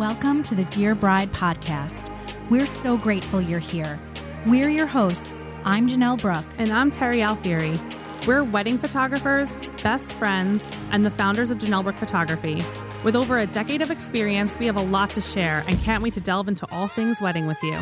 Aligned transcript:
Welcome 0.00 0.42
to 0.44 0.54
the 0.54 0.64
Dear 0.64 0.94
Bride 0.94 1.30
podcast. 1.30 2.10
We're 2.48 2.64
so 2.64 2.96
grateful 2.96 3.38
you're 3.38 3.58
here. 3.58 4.00
We're 4.46 4.70
your 4.70 4.86
hosts. 4.86 5.44
I'm 5.64 5.86
Janelle 5.86 6.18
Brook. 6.18 6.46
And 6.56 6.70
I'm 6.70 6.90
Terry 6.90 7.18
Alfieri. 7.18 7.78
We're 8.26 8.42
wedding 8.42 8.78
photographers, 8.78 9.52
best 9.82 10.14
friends, 10.14 10.66
and 10.90 11.04
the 11.04 11.10
founders 11.10 11.50
of 11.50 11.58
Janelle 11.58 11.82
Brook 11.82 11.98
Photography. 11.98 12.62
With 13.04 13.14
over 13.14 13.36
a 13.36 13.46
decade 13.46 13.82
of 13.82 13.90
experience, 13.90 14.58
we 14.58 14.64
have 14.64 14.78
a 14.78 14.82
lot 14.82 15.10
to 15.10 15.20
share 15.20 15.64
and 15.68 15.78
can't 15.80 16.02
wait 16.02 16.14
to 16.14 16.20
delve 16.20 16.48
into 16.48 16.66
all 16.72 16.88
things 16.88 17.20
wedding 17.20 17.46
with 17.46 17.62
you. 17.62 17.78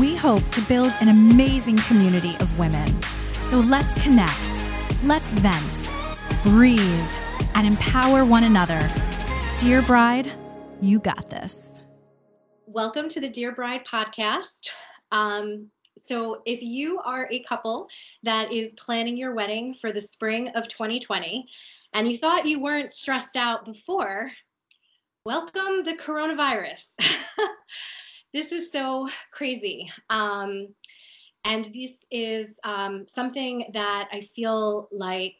We 0.00 0.16
hope 0.16 0.48
to 0.52 0.62
build 0.62 0.92
an 1.02 1.08
amazing 1.08 1.76
community 1.80 2.34
of 2.40 2.58
women. 2.58 2.96
So 3.32 3.60
let's 3.60 3.92
connect, 4.02 4.64
let's 5.04 5.34
vent, 5.34 5.90
breathe, 6.44 7.10
and 7.54 7.66
empower 7.66 8.24
one 8.24 8.44
another. 8.44 8.80
Dear 9.58 9.82
Bride, 9.82 10.32
you 10.80 11.00
got 11.00 11.28
this. 11.28 11.82
Welcome 12.66 13.08
to 13.10 13.20
the 13.20 13.28
Dear 13.28 13.52
Bride 13.52 13.84
podcast. 13.86 14.70
Um, 15.10 15.68
so, 15.96 16.42
if 16.46 16.62
you 16.62 17.00
are 17.00 17.28
a 17.30 17.42
couple 17.42 17.88
that 18.22 18.52
is 18.52 18.72
planning 18.74 19.16
your 19.16 19.34
wedding 19.34 19.74
for 19.74 19.90
the 19.90 20.00
spring 20.00 20.48
of 20.50 20.68
2020 20.68 21.48
and 21.94 22.08
you 22.08 22.18
thought 22.18 22.46
you 22.46 22.60
weren't 22.60 22.90
stressed 22.90 23.36
out 23.36 23.64
before, 23.64 24.30
welcome 25.24 25.82
the 25.84 25.98
coronavirus. 26.00 26.84
this 28.32 28.52
is 28.52 28.70
so 28.72 29.08
crazy. 29.32 29.90
Um, 30.10 30.68
and 31.44 31.64
this 31.66 31.92
is 32.12 32.58
um, 32.62 33.06
something 33.08 33.70
that 33.72 34.08
I 34.12 34.28
feel 34.36 34.88
like 34.92 35.38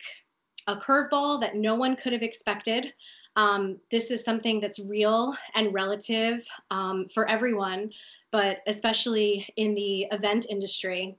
a 0.67 0.77
curveball 0.77 1.41
that 1.43 1.57
no 1.57 1.75
one 1.75 1.97
could 1.97 2.13
have 2.13 2.23
expected. 2.23 2.93
Um, 3.39 3.77
this 3.93 4.11
is 4.11 4.25
something 4.25 4.59
that's 4.59 4.81
real 4.81 5.33
and 5.55 5.73
relative 5.73 6.45
um, 6.73 7.07
for 7.15 7.31
everyone, 7.31 7.93
but 8.33 8.59
especially 8.67 9.47
in 9.55 9.77
the 9.77 10.09
event 10.11 10.47
industry. 10.51 11.17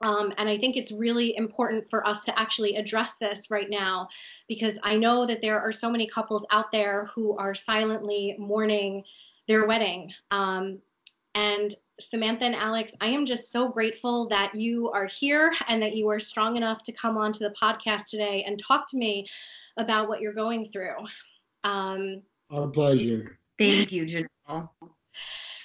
Um, 0.00 0.32
and 0.38 0.48
I 0.48 0.56
think 0.56 0.76
it's 0.76 0.92
really 0.92 1.36
important 1.36 1.90
for 1.90 2.06
us 2.06 2.24
to 2.26 2.38
actually 2.38 2.76
address 2.76 3.16
this 3.16 3.50
right 3.50 3.68
now 3.68 4.08
because 4.46 4.78
I 4.84 4.94
know 4.96 5.26
that 5.26 5.42
there 5.42 5.60
are 5.60 5.72
so 5.72 5.90
many 5.90 6.06
couples 6.06 6.46
out 6.52 6.70
there 6.70 7.10
who 7.16 7.36
are 7.36 7.52
silently 7.52 8.36
mourning 8.38 9.02
their 9.48 9.66
wedding. 9.66 10.12
Um, 10.30 10.78
and 11.34 11.74
Samantha 11.98 12.44
and 12.44 12.54
Alex, 12.54 12.92
I 13.00 13.08
am 13.08 13.26
just 13.26 13.50
so 13.50 13.68
grateful 13.68 14.28
that 14.28 14.54
you 14.54 14.88
are 14.92 15.06
here 15.06 15.52
and 15.66 15.82
that 15.82 15.96
you 15.96 16.08
are 16.10 16.20
strong 16.20 16.54
enough 16.54 16.84
to 16.84 16.92
come 16.92 17.18
onto 17.18 17.40
the 17.40 17.54
podcast 17.60 18.04
today 18.04 18.44
and 18.46 18.56
talk 18.56 18.88
to 18.90 18.96
me 18.96 19.26
about 19.76 20.08
what 20.08 20.20
you're 20.20 20.32
going 20.32 20.70
through. 20.70 20.94
Um, 21.64 22.22
Our 22.50 22.68
pleasure. 22.68 23.38
Thank 23.58 23.92
you, 23.92 24.04
Janelle. 24.04 24.68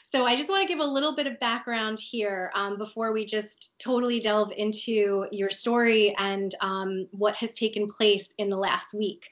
So 0.08 0.26
I 0.26 0.36
just 0.36 0.48
want 0.50 0.62
to 0.62 0.68
give 0.68 0.80
a 0.80 0.86
little 0.86 1.14
bit 1.14 1.28
of 1.28 1.38
background 1.42 2.00
here 2.00 2.50
um, 2.56 2.78
before 2.78 3.12
we 3.12 3.26
just 3.26 3.78
totally 3.80 4.20
delve 4.22 4.54
into 4.56 5.28
your 5.32 5.50
story 5.50 6.16
and 6.20 6.56
um, 6.62 7.08
what 7.12 7.36
has 7.36 7.52
taken 7.52 7.90
place 7.90 8.34
in 8.38 8.50
the 8.50 8.56
last 8.56 8.94
week. 8.94 9.28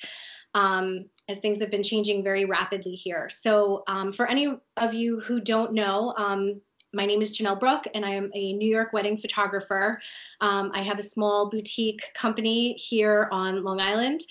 Um, 0.55 1.05
as 1.29 1.39
things 1.39 1.61
have 1.61 1.71
been 1.71 1.83
changing 1.83 2.21
very 2.21 2.45
rapidly 2.45 2.95
here. 2.95 3.29
So, 3.29 3.83
um, 3.87 4.11
for 4.11 4.27
any 4.27 4.55
of 4.77 4.93
you 4.93 5.21
who 5.21 5.39
don't 5.39 5.71
know, 5.71 6.13
um, 6.17 6.59
my 6.93 7.07
name 7.07 7.21
is 7.23 7.35
Janelle 7.35 7.59
Brook, 7.59 7.85
and 7.95 8.05
I 8.05 8.11
am 8.11 8.29
a 8.35 8.53
New 8.53 8.69
York 8.69 8.93
wedding 8.93 9.17
photographer. 9.17 9.99
Um, 10.41 10.69
I 10.75 10.83
have 10.83 10.99
a 10.99 11.03
small 11.03 11.49
boutique 11.49 12.03
company 12.13 12.73
here 12.73 13.29
on 13.31 13.63
Long 13.63 13.81
Island, 13.81 14.21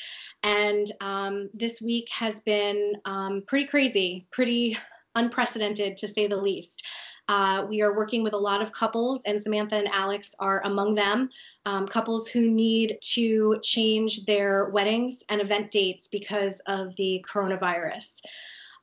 and 0.42 0.90
um, 1.00 1.50
this 1.54 1.80
week 1.80 2.08
has 2.10 2.40
been 2.40 2.94
um, 3.04 3.42
pretty 3.46 3.66
crazy, 3.66 4.26
pretty 4.30 4.76
unprecedented 5.14 5.96
to 5.98 6.08
say 6.08 6.26
the 6.26 6.36
least. 6.36 6.84
Uh, 7.28 7.64
we 7.68 7.80
are 7.82 7.96
working 7.96 8.22
with 8.22 8.32
a 8.32 8.38
lot 8.38 8.60
of 8.60 8.72
couples, 8.72 9.22
and 9.26 9.40
Samantha 9.40 9.76
and 9.76 9.88
Alex 9.88 10.34
are 10.40 10.60
among 10.64 10.94
them. 10.94 11.30
Um, 11.64 11.86
couples 11.86 12.26
who 12.26 12.50
need 12.50 12.98
to 13.14 13.58
change 13.62 14.24
their 14.24 14.66
weddings 14.70 15.22
and 15.28 15.40
event 15.40 15.70
dates 15.70 16.08
because 16.08 16.60
of 16.66 16.94
the 16.96 17.24
coronavirus. 17.32 18.18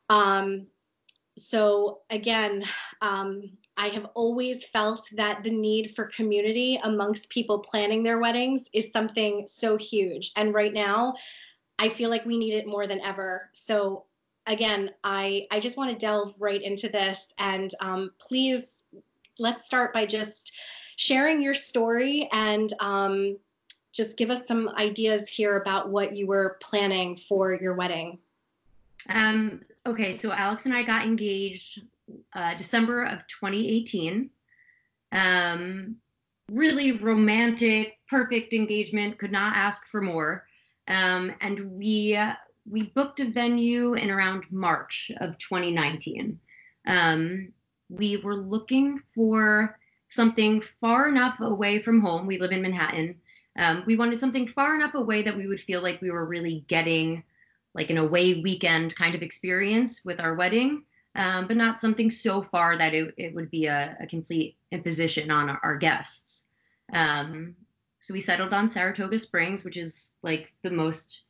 Um, 0.10 0.68
so, 1.38 2.00
again, 2.10 2.66
um, 3.02 3.52
I 3.78 3.88
have 3.90 4.08
always 4.14 4.66
felt 4.66 5.08
that 5.14 5.44
the 5.44 5.52
need 5.52 5.96
for 5.96 6.06
community 6.06 6.80
amongst 6.84 7.30
people 7.30 7.60
planning 7.60 8.04
their 8.04 8.20
weddings 8.20 8.68
is 8.74 8.92
something 8.92 9.48
so 9.48 9.78
huge. 9.78 10.32
And 10.36 10.54
right 10.54 10.74
now, 10.74 11.14
I 11.80 11.90
feel 11.90 12.10
like 12.10 12.26
we 12.26 12.38
need 12.38 12.54
it 12.54 12.68
more 12.68 12.86
than 12.86 13.00
ever. 13.02 13.50
So 13.54 14.04
again, 14.46 14.92
I 15.04 15.48
I 15.50 15.60
just 15.60 15.78
want 15.78 15.92
to 15.92 15.98
delve 15.98 16.36
right 16.40 16.62
into 16.62 16.90
this, 16.90 17.34
and 17.40 17.72
um, 17.80 18.12
please 18.20 18.84
let's 19.40 19.66
start 19.66 19.94
by 19.94 20.06
just 20.06 20.52
sharing 20.98 21.42
your 21.42 21.54
story 21.54 22.28
and 22.34 22.74
um, 22.82 23.38
just 23.94 24.18
give 24.18 24.30
us 24.30 24.46
some 24.46 24.70
ideas 24.78 25.30
here 25.30 25.56
about 25.62 25.90
what 25.90 26.14
you 26.14 26.28
were 26.28 26.58
planning 26.60 27.16
for 27.16 27.54
your 27.54 27.74
wedding. 27.74 28.20
Um, 29.08 29.62
okay, 29.86 30.12
so 30.12 30.34
Alex 30.34 30.66
and 30.66 30.76
I 30.76 30.84
got 30.84 31.06
engaged 31.06 31.84
uh, 32.34 32.54
December 32.56 33.06
of 33.06 33.20
2018. 33.28 34.30
Um, 35.14 35.96
really 36.52 36.92
romantic, 36.92 37.98
perfect 38.10 38.54
engagement. 38.54 39.18
Could 39.18 39.32
not 39.32 39.56
ask 39.56 39.88
for 39.88 40.02
more. 40.02 40.46
Um, 40.90 41.32
and 41.42 41.72
we 41.72 42.20
we 42.70 42.84
booked 42.84 43.20
a 43.20 43.30
venue 43.30 43.94
in 43.94 44.12
around 44.12 44.44
March 44.52 45.12
of 45.22 45.38
2019. 45.38 46.40
Um, 46.88 47.52
we 47.90 48.18
were 48.18 48.36
looking 48.36 49.02
for 49.16 49.80
something 50.10 50.62
far 50.82 51.08
enough 51.08 51.40
away 51.40 51.82
from 51.82 52.02
home. 52.02 52.28
We 52.28 52.38
live 52.38 52.52
in 52.52 52.62
Manhattan. 52.62 53.16
Um, 53.58 53.84
we 53.86 53.96
wanted 53.96 54.20
something 54.20 54.48
far 54.48 54.76
enough 54.76 54.94
away 54.94 55.22
that 55.24 55.36
we 55.36 55.48
would 55.48 55.60
feel 55.60 55.82
like 55.82 56.02
we 56.02 56.12
were 56.12 56.26
really 56.26 56.64
getting 56.68 57.24
like 57.74 57.90
an 57.90 57.98
away 57.98 58.42
weekend 58.42 58.96
kind 58.96 59.16
of 59.16 59.22
experience 59.22 60.04
with 60.04 60.20
our 60.20 60.36
wedding, 60.36 60.84
um, 61.16 61.48
but 61.48 61.58
not 61.58 61.80
something 61.80 62.10
so 62.10 62.42
far 62.42 62.78
that 62.78 62.94
it, 62.94 63.14
it 63.18 63.34
would 63.36 63.52
be 63.52 63.66
a, 63.66 63.98
a 64.00 64.08
complete 64.08 64.58
imposition 64.72 65.30
on 65.30 65.50
our, 65.50 65.60
our 65.64 65.78
guests. 65.78 66.46
Um, 66.94 67.56
so 68.00 68.14
we 68.14 68.22
settled 68.22 68.54
on 68.54 68.70
Saratoga 68.70 69.20
Springs, 69.20 69.64
which 69.64 69.78
is 69.78 70.12
like 70.22 70.54
the 70.62 70.72
most 70.72 71.22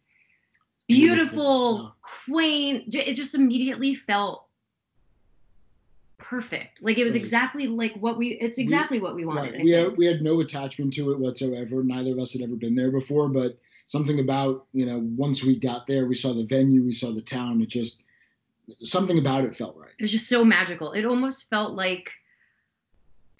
beautiful, 0.87 1.95
quaint. 2.27 2.93
It 2.93 3.13
just 3.13 3.35
immediately 3.35 3.95
felt 3.95 4.45
perfect. 6.17 6.81
Like 6.81 6.97
it 6.97 7.03
was 7.03 7.13
right. 7.13 7.21
exactly 7.21 7.67
like 7.67 7.93
what 7.95 8.17
we. 8.17 8.29
It's 8.33 8.57
exactly 8.57 8.99
we, 8.99 9.03
what 9.03 9.15
we 9.15 9.25
wanted. 9.25 9.53
Right. 9.53 9.63
We 9.63 9.71
had 9.71 9.97
we 9.97 10.05
had 10.05 10.21
no 10.21 10.39
attachment 10.41 10.93
to 10.93 11.11
it 11.11 11.19
whatsoever. 11.19 11.83
Neither 11.83 12.11
of 12.11 12.19
us 12.19 12.33
had 12.33 12.41
ever 12.41 12.55
been 12.55 12.75
there 12.75 12.91
before, 12.91 13.29
but 13.29 13.57
something 13.87 14.19
about 14.19 14.65
you 14.71 14.85
know 14.85 14.99
once 15.17 15.43
we 15.43 15.57
got 15.57 15.87
there, 15.87 16.05
we 16.05 16.15
saw 16.15 16.33
the 16.33 16.45
venue, 16.45 16.83
we 16.83 16.93
saw 16.93 17.11
the 17.11 17.21
town. 17.21 17.61
It 17.61 17.69
just 17.69 18.03
something 18.83 19.17
about 19.17 19.45
it 19.45 19.55
felt 19.55 19.75
right. 19.75 19.91
It 19.97 20.03
was 20.03 20.11
just 20.11 20.29
so 20.29 20.45
magical. 20.45 20.91
It 20.91 21.05
almost 21.05 21.49
felt 21.49 21.73
like 21.73 22.11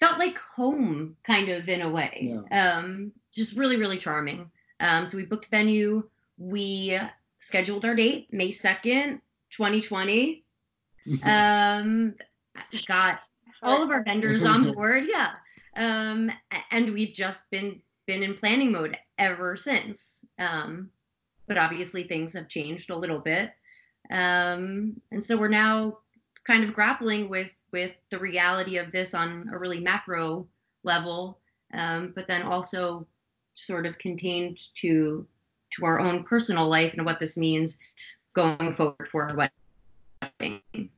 felt 0.00 0.18
like 0.18 0.36
home 0.38 1.16
kind 1.22 1.48
of 1.50 1.68
in 1.68 1.82
a 1.82 1.90
way. 1.90 2.32
Yeah. 2.50 2.76
Um, 2.78 3.12
just 3.32 3.56
really, 3.56 3.76
really 3.76 3.98
charming. 3.98 4.50
Um, 4.80 5.06
so 5.06 5.16
we 5.16 5.26
booked 5.26 5.46
venue. 5.46 6.08
We 6.38 6.98
scheduled 7.38 7.84
our 7.84 7.94
date, 7.94 8.28
May 8.32 8.50
2nd, 8.50 9.20
2020. 9.50 10.44
um, 11.24 12.14
got 12.86 13.20
all 13.62 13.82
of 13.82 13.90
our 13.90 14.02
vendors 14.02 14.44
on 14.44 14.72
board. 14.74 15.04
Yeah. 15.08 15.32
Um, 15.76 16.30
and 16.70 16.92
we've 16.92 17.14
just 17.14 17.50
been 17.50 17.80
been 18.06 18.22
in 18.22 18.34
planning 18.34 18.72
mode 18.72 18.98
ever 19.18 19.56
since. 19.56 20.24
Um, 20.38 20.90
but 21.46 21.58
obviously 21.58 22.04
things 22.04 22.32
have 22.32 22.48
changed 22.48 22.90
a 22.90 22.96
little 22.96 23.18
bit. 23.18 23.50
Um, 24.10 25.00
and 25.12 25.22
so 25.22 25.36
we're 25.36 25.48
now 25.48 25.98
kind 26.46 26.64
of 26.64 26.74
grappling 26.74 27.28
with 27.28 27.54
with 27.72 27.94
the 28.10 28.18
reality 28.18 28.78
of 28.78 28.90
this 28.90 29.14
on 29.14 29.48
a 29.52 29.58
really 29.58 29.80
macro 29.80 30.48
level, 30.82 31.38
um, 31.74 32.12
but 32.14 32.26
then 32.26 32.42
also 32.42 33.06
sort 33.54 33.86
of 33.86 33.98
contained 33.98 34.58
to 34.76 35.26
to 35.76 35.84
our 35.84 36.00
own 36.00 36.24
personal 36.24 36.68
life 36.68 36.94
and 36.94 37.04
what 37.04 37.20
this 37.20 37.36
means 37.36 37.78
going 38.34 38.74
forward 38.74 39.08
for 39.10 39.28
our 39.28 39.50
wedding. 40.40 40.90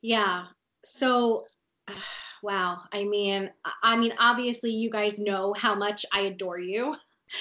Yeah. 0.00 0.46
So 0.84 1.44
wow. 2.42 2.82
I 2.92 3.04
mean, 3.04 3.50
I 3.82 3.96
mean, 3.96 4.12
obviously 4.18 4.70
you 4.70 4.90
guys 4.90 5.18
know 5.18 5.54
how 5.56 5.74
much 5.74 6.04
I 6.12 6.22
adore 6.22 6.58
you. 6.58 6.94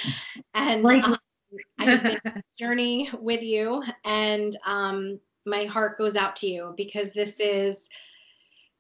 and 0.54 0.86
um, 0.86 1.18
I've 1.78 2.04
been 2.04 2.20
on 2.26 2.44
journey 2.60 3.10
with 3.20 3.42
you 3.42 3.84
and 4.06 4.56
um, 4.66 5.20
my 5.46 5.66
heart 5.66 5.98
goes 5.98 6.16
out 6.16 6.36
to 6.38 6.48
you 6.48 6.74
because 6.78 7.14
this 7.14 7.40
is 7.40 7.90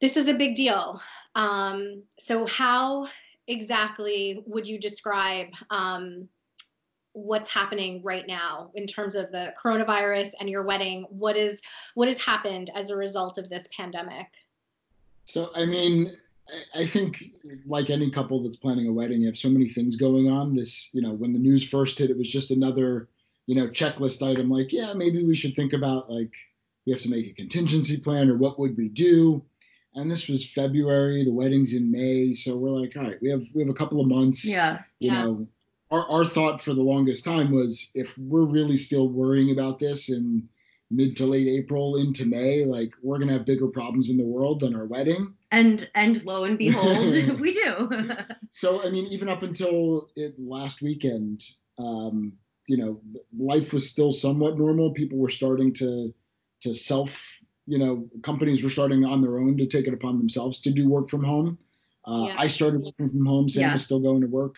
this 0.01 0.17
is 0.17 0.27
a 0.27 0.33
big 0.33 0.55
deal. 0.55 1.01
Um, 1.35 2.03
so 2.19 2.45
how 2.45 3.07
exactly 3.47 4.43
would 4.45 4.65
you 4.65 4.79
describe 4.79 5.47
um, 5.69 6.27
what's 7.13 7.49
happening 7.49 8.01
right 8.03 8.27
now 8.27 8.71
in 8.75 8.87
terms 8.87 9.15
of 9.15 9.31
the 9.31 9.53
coronavirus 9.63 10.31
and 10.39 10.49
your 10.49 10.63
wedding. 10.63 11.05
What 11.09 11.37
is 11.37 11.61
what 11.93 12.07
has 12.07 12.21
happened 12.21 12.71
as 12.75 12.89
a 12.89 12.95
result 12.95 13.37
of 13.37 13.49
this 13.49 13.67
pandemic? 13.75 14.27
So, 15.25 15.51
I 15.55 15.65
mean, 15.65 16.17
I 16.75 16.85
think 16.85 17.23
like 17.65 17.89
any 17.89 18.09
couple 18.09 18.43
that's 18.43 18.57
planning 18.57 18.87
a 18.87 18.91
wedding, 18.91 19.21
you 19.21 19.27
have 19.27 19.37
so 19.37 19.49
many 19.49 19.69
things 19.69 19.95
going 19.95 20.29
on. 20.29 20.55
This, 20.55 20.89
you 20.93 21.01
know, 21.01 21.13
when 21.13 21.33
the 21.33 21.39
news 21.39 21.67
first 21.67 21.97
hit, 21.97 22.09
it 22.09 22.17
was 22.17 22.29
just 22.29 22.51
another, 22.51 23.07
you 23.45 23.55
know, 23.55 23.67
checklist 23.67 24.27
item. 24.27 24.49
Like, 24.49 24.73
yeah, 24.73 24.93
maybe 24.93 25.23
we 25.23 25.35
should 25.35 25.55
think 25.55 25.73
about 25.73 26.11
like 26.11 26.31
we 26.85 26.91
have 26.91 27.01
to 27.01 27.09
make 27.09 27.27
a 27.27 27.33
contingency 27.33 27.97
plan 27.97 28.29
or 28.29 28.37
what 28.37 28.59
would 28.59 28.75
we 28.75 28.89
do. 28.89 29.43
And 29.95 30.09
this 30.09 30.27
was 30.27 30.45
February. 30.45 31.23
The 31.23 31.31
wedding's 31.31 31.73
in 31.73 31.91
May, 31.91 32.33
so 32.33 32.57
we're 32.57 32.71
like, 32.71 32.93
all 32.97 33.03
right, 33.03 33.21
we 33.21 33.29
have 33.29 33.43
we 33.53 33.61
have 33.61 33.69
a 33.69 33.73
couple 33.75 34.01
of 34.01 34.07
months. 34.07 34.43
Yeah. 34.43 34.79
You 34.99 35.11
Yeah. 35.11 35.23
know, 35.23 35.47
our 35.91 36.09
our 36.09 36.25
thought 36.25 36.61
for 36.61 36.73
the 36.73 36.81
longest 36.81 37.23
time 37.23 37.51
was 37.51 37.91
if 37.93 38.17
we're 38.17 38.45
really 38.45 38.77
still 38.77 39.09
worrying 39.09 39.51
about 39.51 39.79
this 39.79 40.09
in 40.09 40.47
mid 40.89 41.15
to 41.17 41.25
late 41.25 41.47
April 41.47 41.97
into 41.97 42.25
May, 42.25 42.65
like 42.65 42.91
we're 43.03 43.19
gonna 43.19 43.33
have 43.33 43.45
bigger 43.45 43.67
problems 43.67 44.09
in 44.09 44.17
the 44.17 44.23
world 44.23 44.59
than 44.61 44.75
our 44.75 44.85
wedding. 44.85 45.33
And 45.51 45.87
and 45.93 46.23
lo 46.25 46.43
and 46.43 46.57
behold, 46.57 47.13
we 47.39 47.53
do. 47.53 47.89
So 48.49 48.83
I 48.83 48.89
mean, 48.89 49.05
even 49.07 49.29
up 49.29 49.43
until 49.43 50.09
it 50.15 50.33
last 50.39 50.81
weekend, 50.81 51.43
um, 51.77 52.33
you 52.67 52.77
know, 52.77 52.99
life 53.37 53.73
was 53.73 53.89
still 53.89 54.11
somewhat 54.11 54.57
normal. 54.57 54.91
People 54.93 55.19
were 55.19 55.29
starting 55.29 55.73
to 55.75 56.13
to 56.61 56.73
self, 56.73 57.35
you 57.65 57.77
know, 57.77 58.07
companies 58.23 58.63
were 58.63 58.69
starting 58.69 59.05
on 59.05 59.21
their 59.21 59.37
own 59.39 59.57
to 59.57 59.65
take 59.65 59.87
it 59.87 59.93
upon 59.93 60.17
themselves 60.17 60.59
to 60.59 60.71
do 60.71 60.89
work 60.89 61.09
from 61.09 61.23
home. 61.23 61.57
Uh, 62.05 62.25
Yeah. 62.27 62.35
I 62.37 62.47
started 62.47 62.81
working 62.81 63.09
from 63.09 63.25
home. 63.25 63.47
Sam 63.47 63.61
Yeah. 63.61 63.73
was 63.73 63.83
still 63.85 63.99
going 63.99 64.21
to 64.21 64.27
work, 64.27 64.55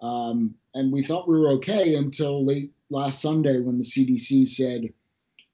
um, 0.00 0.54
and 0.74 0.92
we 0.92 1.02
thought 1.02 1.28
we 1.28 1.38
were 1.38 1.48
okay 1.52 1.96
until 1.96 2.44
late 2.44 2.72
last 2.90 3.20
Sunday 3.20 3.58
when 3.60 3.78
the 3.78 3.84
CDC 3.84 4.44
said, 4.46 4.92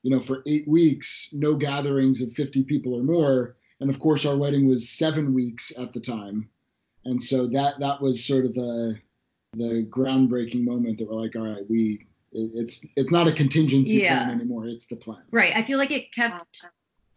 you 0.02 0.10
know, 0.10 0.20
for 0.20 0.42
eight 0.46 0.66
weeks, 0.68 1.32
no 1.32 1.54
gatherings 1.56 2.20
of 2.20 2.32
50 2.32 2.64
people 2.64 2.94
or 2.94 3.02
more. 3.02 3.56
And 3.80 3.88
of 3.88 3.98
course, 3.98 4.26
our 4.26 4.36
wedding 4.36 4.66
was 4.66 4.88
seven 4.90 5.32
weeks 5.32 5.72
at 5.78 5.92
the 5.92 6.00
time 6.00 6.48
and 7.06 7.22
so 7.22 7.46
that 7.46 7.80
that 7.80 7.98
was 8.02 8.22
sort 8.22 8.44
of 8.44 8.52
the 8.52 8.94
the 9.54 9.86
groundbreaking 9.88 10.62
moment 10.64 10.98
that 10.98 11.08
we're 11.08 11.18
like 11.18 11.34
all 11.34 11.46
right 11.46 11.64
we 11.70 12.06
it's 12.32 12.84
it's 12.96 13.10
not 13.10 13.26
a 13.26 13.32
contingency 13.32 13.94
Yeah. 13.94 14.24
plan 14.24 14.36
anymore 14.38 14.66
it's 14.66 14.86
the 14.86 14.96
plan 14.96 15.22
right. 15.30 15.56
I 15.56 15.62
feel 15.64 15.78
like 15.78 15.90
it 15.90 16.12
kept 16.12 16.62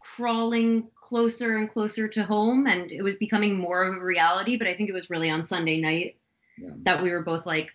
crawling 0.04 0.86
closer 0.94 1.56
and 1.56 1.72
closer 1.72 2.06
to 2.06 2.22
home 2.22 2.66
and 2.66 2.92
it 2.92 3.02
was 3.02 3.16
becoming 3.16 3.56
more 3.56 3.84
of 3.84 3.96
a 3.96 4.04
reality. 4.04 4.56
But 4.58 4.66
I 4.68 4.74
think 4.74 4.90
it 4.90 4.92
was 4.92 5.08
really 5.08 5.30
on 5.30 5.42
Sunday 5.42 5.80
night 5.80 6.16
Yeah. 6.58 6.70
that 6.82 7.02
we 7.02 7.10
were 7.10 7.22
both 7.22 7.46
like, 7.46 7.70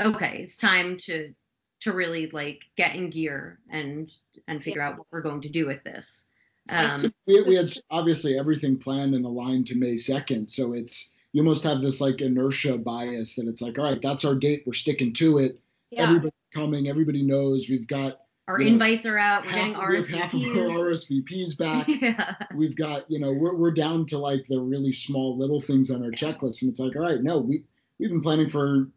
okay, 0.00 0.38
it's 0.44 0.56
time 0.56 0.96
to 0.98 1.34
to 1.80 1.92
really 1.92 2.28
like 2.30 2.60
get 2.76 2.94
in 2.94 3.10
gear 3.10 3.58
and 3.70 4.08
and 4.46 4.62
figure 4.62 4.80
out 4.80 4.96
what 4.96 5.08
we're 5.10 5.20
going 5.20 5.40
to 5.42 5.48
do 5.48 5.66
with 5.66 5.82
this. 5.82 6.26
Um, 6.70 7.12
we, 7.26 7.42
we 7.42 7.56
had 7.56 7.72
obviously 7.90 8.38
everything 8.38 8.78
planned 8.78 9.16
and 9.16 9.24
aligned 9.24 9.66
to 9.66 9.74
may 9.76 9.94
2nd 9.94 10.48
so 10.48 10.74
it's 10.74 11.10
you 11.32 11.42
almost 11.42 11.64
have 11.64 11.80
this 11.82 12.00
like 12.00 12.20
inertia 12.20 12.78
bias 12.78 13.34
that 13.34 13.48
it's 13.48 13.60
like 13.60 13.80
all 13.80 13.86
right 13.86 14.00
that's 14.00 14.24
our 14.24 14.36
date 14.36 14.62
we're 14.64 14.72
sticking 14.74 15.12
to 15.14 15.38
it 15.38 15.58
Yeah. 15.90 16.04
everybody's 16.04 16.32
coming 16.54 16.86
everybody 16.86 17.24
knows 17.24 17.68
we've 17.68 17.88
got 17.88 18.20
our 18.52 18.60
Yeah. 18.60 18.68
invites 18.72 19.06
are 19.06 19.18
out. 19.18 19.44
We're 19.46 19.52
getting 19.52 19.74
half, 19.74 19.90
we 19.90 19.96
have 19.96 20.08
half 20.08 20.34
of 20.34 20.42
our 20.42 20.48
RSVPs. 20.92 21.24
RSVPs 21.26 21.58
back 21.58 21.88
yeah. 22.02 22.34
we've 22.54 22.76
got 22.76 23.10
you 23.10 23.18
know 23.18 23.32
we're, 23.32 23.54
we're 23.56 23.70
down 23.72 24.04
to 24.06 24.18
like 24.18 24.44
the 24.48 24.60
really 24.60 24.92
small 24.92 25.38
little 25.38 25.60
things 25.60 25.90
on 25.90 26.04
our 26.04 26.10
checklist 26.10 26.62
and 26.62 26.70
it's 26.70 26.78
like 26.80 26.94
all 26.96 27.02
right 27.02 27.22
no 27.22 27.38
we 27.38 27.64
we've 27.98 28.10
been 28.10 28.20
planning 28.20 28.48
for 28.48 28.88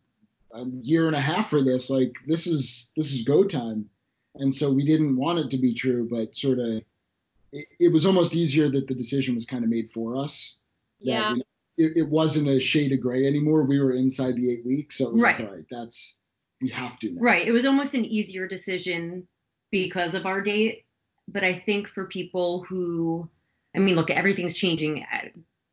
a 0.54 0.66
year 0.82 1.08
and 1.08 1.16
a 1.16 1.22
half 1.22 1.50
for 1.50 1.62
this 1.64 1.90
like 1.90 2.16
this 2.28 2.48
is 2.48 2.92
this 2.98 3.14
is 3.14 3.24
go 3.24 3.44
time 3.44 3.90
and 4.36 4.54
so 4.54 4.70
we 4.72 4.86
didn't 4.86 5.16
want 5.16 5.40
it 5.40 5.50
to 5.52 5.58
be 5.58 5.74
true 5.74 6.08
but 6.10 6.36
sort 6.36 6.60
of 6.60 6.82
it, 7.54 7.66
it 7.80 7.94
was 7.94 8.06
almost 8.06 8.34
easier 8.36 8.70
that 8.70 8.88
the 8.88 8.94
decision 8.96 9.36
was 9.36 9.46
kind 9.46 9.64
of 9.64 9.70
made 9.70 9.90
for 9.90 10.18
us 10.18 10.58
that, 11.02 11.08
Yeah. 11.12 11.30
you 11.32 11.38
know, 11.38 11.44
it, 11.78 11.98
it 11.98 12.08
wasn't 12.10 12.48
a 12.50 12.60
shade 12.60 12.92
of 12.94 13.00
gray 13.02 13.26
anymore 13.28 13.64
we 13.64 13.80
were 13.80 13.94
inside 13.94 14.36
the 14.36 14.52
eight 14.52 14.66
weeks 14.66 14.98
so 14.98 15.08
it 15.08 15.14
was 15.14 15.22
Right. 15.22 15.40
like 15.40 15.48
all 15.50 15.56
right 15.56 15.66
that's 15.72 16.20
we 16.62 16.70
have 16.70 16.98
to 17.00 17.12
now. 17.12 17.20
Right. 17.22 17.46
It 17.46 17.52
was 17.52 17.66
almost 17.66 17.96
an 17.96 18.06
easier 18.06 18.48
decision 18.48 19.28
because 19.76 20.14
of 20.14 20.26
our 20.26 20.40
date. 20.40 20.86
But 21.28 21.44
I 21.44 21.60
think 21.60 21.90
for 21.90 22.06
people 22.06 22.64
who, 22.64 23.28
I 23.76 23.80
mean, 23.80 23.96
look, 23.96 24.10
everything's 24.10 24.56
changing 24.56 25.06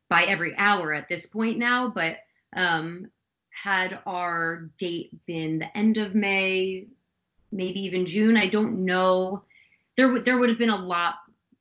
by 0.09 0.23
every 0.23 0.53
hour 0.57 0.91
at 0.93 1.07
this 1.07 1.25
point 1.25 1.57
now. 1.57 1.87
But 1.87 2.17
um, 2.53 3.09
had 3.51 3.99
our 4.05 4.69
date 4.77 5.11
been 5.25 5.59
the 5.59 5.77
end 5.77 5.95
of 5.95 6.15
May, 6.15 6.87
maybe 7.53 7.79
even 7.79 8.05
June, 8.05 8.35
I 8.35 8.47
don't 8.47 8.83
know. 8.83 9.45
There 9.95 10.09
would 10.09 10.25
there 10.25 10.37
would 10.37 10.49
have 10.49 10.59
been 10.59 10.69
a 10.69 10.85
lot 10.85 11.15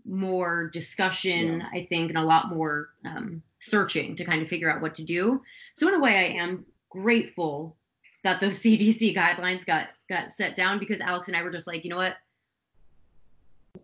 more 0.05 0.69
discussion, 0.71 1.63
I 1.73 1.87
think, 1.89 2.11
and 2.11 2.19
a 2.19 2.25
lot 2.25 2.53
more 2.53 2.89
um, 3.05 3.41
searching 3.61 4.17
to 4.17 4.25
kind 4.25 4.43
of 4.43 4.49
figure 4.49 4.69
out 4.69 4.83
what 4.83 4.97
to 4.97 5.05
do. 5.05 5.43
So 5.77 5.87
in 5.87 5.95
a 5.95 6.01
way, 6.01 6.17
I 6.17 6.43
am 6.43 6.67
grateful 6.91 7.77
that 8.25 8.41
those 8.41 8.59
CDC 8.63 9.15
guidelines 9.15 9.65
got 9.65 9.91
got 10.09 10.33
set 10.33 10.57
down 10.57 10.81
because 10.81 11.01
Alex 11.01 11.29
and 11.29 11.37
I 11.37 11.43
were 11.45 11.53
just 11.53 11.69
like, 11.69 11.85
you 11.85 11.91
know 11.91 11.99
what? 11.99 12.17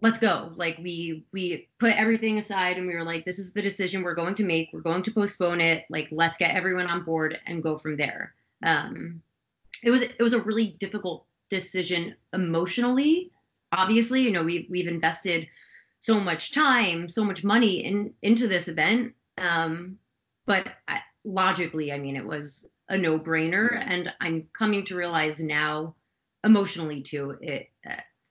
Let's 0.01 0.19
go. 0.19 0.53
Like 0.57 0.79
we 0.79 1.25
we 1.33 1.69
put 1.81 1.97
everything 1.97 2.39
aside 2.39 2.77
and 2.77 2.87
we 2.87 2.95
were 2.95 3.05
like, 3.05 3.25
this 3.25 3.39
is 3.39 3.53
the 3.53 3.63
decision 3.63 4.03
we're 4.03 4.15
going 4.15 4.35
to 4.37 4.45
make. 4.45 4.71
We're 4.73 4.81
going 4.81 5.03
to 5.03 5.13
postpone 5.13 5.61
it. 5.61 5.85
Like 5.91 6.09
let's 6.11 6.37
get 6.37 6.55
everyone 6.55 6.87
on 6.87 7.05
board 7.05 7.39
and 7.47 7.63
go 7.63 7.79
from 7.79 7.97
there. 7.97 8.35
Um 8.65 9.23
it 9.83 9.91
was 9.91 10.03
it 10.03 10.21
was 10.21 10.35
a 10.35 10.41
really 10.41 10.77
difficult 10.79 11.27
decision 11.51 12.15
emotionally. 12.33 13.31
Obviously, 13.73 14.23
you 14.23 14.31
know, 14.31 14.43
we've 14.43 14.67
we've 14.71 14.89
invested 14.89 15.49
so 16.01 16.21
much 16.21 16.53
time, 16.53 17.09
so 17.09 17.25
much 17.25 17.45
money 17.45 17.85
in 17.85 18.13
into 18.23 18.49
this 18.49 18.69
event. 18.69 19.15
Um, 19.37 19.99
but 20.47 20.69
I, 20.87 21.01
logically, 21.25 21.93
I 21.93 21.99
mean, 21.99 22.17
it 22.17 22.25
was 22.25 22.69
a 22.89 22.97
no-brainer, 22.97 23.83
and 23.87 24.13
I'm 24.21 24.47
coming 24.59 24.85
to 24.87 24.97
realize 24.97 25.41
now, 25.41 25.95
emotionally 26.45 27.03
too, 27.03 27.37
it 27.41 27.69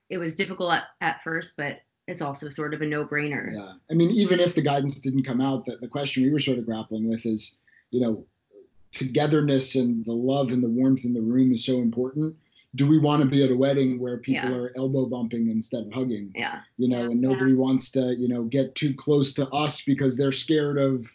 it 0.09 0.17
was 0.17 0.35
difficult 0.35 0.73
at, 0.73 0.83
at 1.01 1.23
first, 1.23 1.53
but 1.57 1.79
it's 2.07 2.21
also 2.21 2.49
sort 2.49 2.73
of 2.73 2.81
a 2.81 2.85
no-brainer. 2.85 3.53
Yeah. 3.53 3.73
I 3.91 3.93
mean, 3.93 4.09
even 4.11 4.39
if 4.39 4.55
the 4.55 4.61
guidance 4.61 4.99
didn't 4.99 5.23
come 5.23 5.41
out, 5.41 5.65
that 5.65 5.81
the 5.81 5.87
question 5.87 6.23
we 6.23 6.31
were 6.31 6.39
sort 6.39 6.57
of 6.57 6.65
grappling 6.65 7.09
with 7.09 7.25
is, 7.25 7.57
you 7.91 7.99
know, 7.99 8.25
togetherness 8.91 9.75
and 9.75 10.05
the 10.05 10.13
love 10.13 10.51
and 10.51 10.63
the 10.63 10.69
warmth 10.69 11.03
in 11.05 11.13
the 11.13 11.21
room 11.21 11.51
is 11.53 11.65
so 11.65 11.79
important. 11.79 12.35
Do 12.75 12.87
we 12.87 12.97
want 12.97 13.21
to 13.23 13.27
be 13.29 13.43
at 13.43 13.51
a 13.51 13.55
wedding 13.55 13.99
where 13.99 14.17
people 14.17 14.49
Yeah. 14.49 14.55
are 14.55 14.73
elbow 14.77 15.05
bumping 15.05 15.49
instead 15.49 15.85
of 15.87 15.93
hugging? 15.93 16.31
Yeah, 16.35 16.61
You 16.77 16.87
know, 16.89 17.03
Yeah. 17.03 17.09
and 17.11 17.21
nobody 17.21 17.53
wants 17.53 17.89
to, 17.91 18.15
you 18.15 18.27
know, 18.27 18.43
get 18.43 18.75
too 18.75 18.93
close 18.93 19.33
to 19.33 19.47
us 19.49 19.81
because 19.81 20.15
they're 20.15 20.31
scared 20.31 20.77
of, 20.77 21.07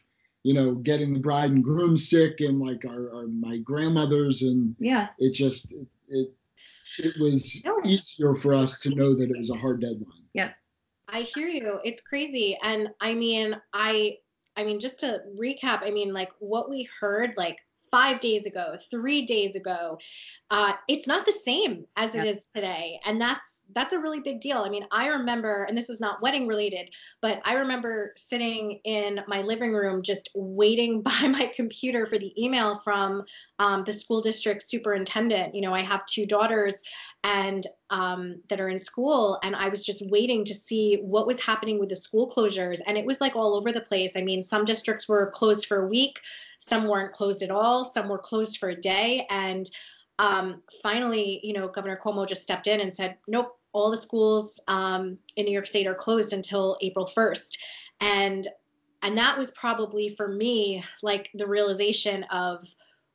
you 0.42 0.54
know, 0.54 0.74
getting 0.74 1.14
the 1.14 1.20
bride 1.20 1.50
and 1.52 1.62
groom 1.62 1.96
sick 1.96 2.40
and 2.40 2.58
like 2.60 2.84
our, 2.84 3.14
our 3.14 3.26
my 3.28 3.58
grandmothers 3.58 4.42
and 4.42 4.74
yeah, 4.78 5.08
it 5.18 5.32
just 5.32 5.72
it 5.72 5.86
it, 6.08 6.32
it 6.98 7.14
was 7.20 7.62
No. 7.64 7.80
easier 7.84 8.34
for 8.34 8.54
us 8.54 8.80
to 8.80 8.94
know 8.94 9.14
that 9.14 9.30
it 9.30 9.38
was 9.38 9.50
a 9.50 9.56
hard 9.56 9.80
deadline. 9.80 10.26
Yeah. 10.34 10.52
I 11.08 11.22
hear 11.22 11.48
you. 11.48 11.78
It's 11.84 12.00
crazy. 12.00 12.56
And 12.62 12.88
I 13.00 13.14
mean, 13.14 13.60
I 13.72 14.18
I 14.56 14.64
mean, 14.64 14.80
just 14.80 15.00
to 15.00 15.20
recap, 15.38 15.80
I 15.82 15.90
mean, 15.90 16.12
like 16.12 16.30
what 16.38 16.68
we 16.68 16.86
heard 17.00 17.32
like 17.36 17.58
five 17.90 18.20
days 18.20 18.46
ago, 18.46 18.76
three 18.90 19.22
days 19.26 19.56
ago, 19.56 19.98
uh, 20.50 20.74
it's 20.88 21.06
not 21.06 21.24
the 21.26 21.32
same 21.32 21.84
as 21.96 22.14
it 22.14 22.24
Yeah. 22.24 22.32
is 22.32 22.46
today. 22.54 23.00
And 23.04 23.20
that's 23.20 23.51
that's 23.74 23.92
a 23.92 23.98
really 23.98 24.20
big 24.20 24.40
deal. 24.40 24.58
I 24.58 24.68
mean, 24.68 24.86
I 24.90 25.06
remember, 25.06 25.64
and 25.64 25.76
this 25.76 25.88
is 25.88 26.00
not 26.00 26.22
wedding 26.22 26.46
related, 26.46 26.90
but 27.20 27.40
I 27.44 27.54
remember 27.54 28.12
sitting 28.16 28.80
in 28.84 29.20
my 29.26 29.42
living 29.42 29.72
room 29.72 30.02
just 30.02 30.30
waiting 30.34 31.02
by 31.02 31.28
my 31.28 31.50
computer 31.54 32.06
for 32.06 32.18
the 32.18 32.32
email 32.42 32.78
from 32.80 33.24
um, 33.58 33.84
the 33.84 33.92
school 33.92 34.20
district 34.20 34.68
superintendent. 34.68 35.54
You 35.54 35.62
know, 35.62 35.74
I 35.74 35.82
have 35.82 36.06
two 36.06 36.26
daughters 36.26 36.74
and 37.24 37.66
um, 37.90 38.40
that 38.48 38.60
are 38.60 38.68
in 38.68 38.78
school 38.78 39.38
and 39.42 39.54
i 39.54 39.68
was 39.68 39.84
just 39.84 40.08
waiting 40.10 40.44
to 40.44 40.54
see 40.54 40.96
what 41.02 41.26
was 41.26 41.40
happening 41.40 41.78
with 41.78 41.88
the 41.88 41.96
school 41.96 42.28
closures 42.28 42.80
and 42.86 42.96
it 42.96 43.04
was 43.04 43.20
like 43.20 43.36
all 43.36 43.54
over 43.54 43.70
the 43.70 43.80
place 43.80 44.12
i 44.16 44.22
mean 44.22 44.42
some 44.42 44.64
districts 44.64 45.08
were 45.08 45.30
closed 45.30 45.66
for 45.66 45.82
a 45.82 45.86
week 45.86 46.18
some 46.58 46.88
weren't 46.88 47.12
closed 47.12 47.42
at 47.42 47.50
all 47.50 47.84
some 47.84 48.08
were 48.08 48.18
closed 48.18 48.58
for 48.58 48.70
a 48.70 48.80
day 48.80 49.26
and 49.30 49.70
um, 50.18 50.62
finally 50.82 51.40
you 51.42 51.52
know 51.52 51.68
governor 51.68 51.98
cuomo 52.02 52.26
just 52.26 52.42
stepped 52.42 52.66
in 52.66 52.80
and 52.80 52.94
said 52.94 53.16
nope 53.28 53.58
all 53.72 53.90
the 53.90 53.96
schools 53.96 54.60
um, 54.68 55.18
in 55.36 55.44
new 55.46 55.52
york 55.52 55.66
state 55.66 55.86
are 55.86 55.94
closed 55.94 56.32
until 56.32 56.76
april 56.82 57.06
1st 57.06 57.56
and 58.00 58.48
and 59.02 59.18
that 59.18 59.36
was 59.36 59.50
probably 59.52 60.08
for 60.08 60.28
me 60.28 60.84
like 61.02 61.30
the 61.34 61.46
realization 61.46 62.24
of 62.24 62.62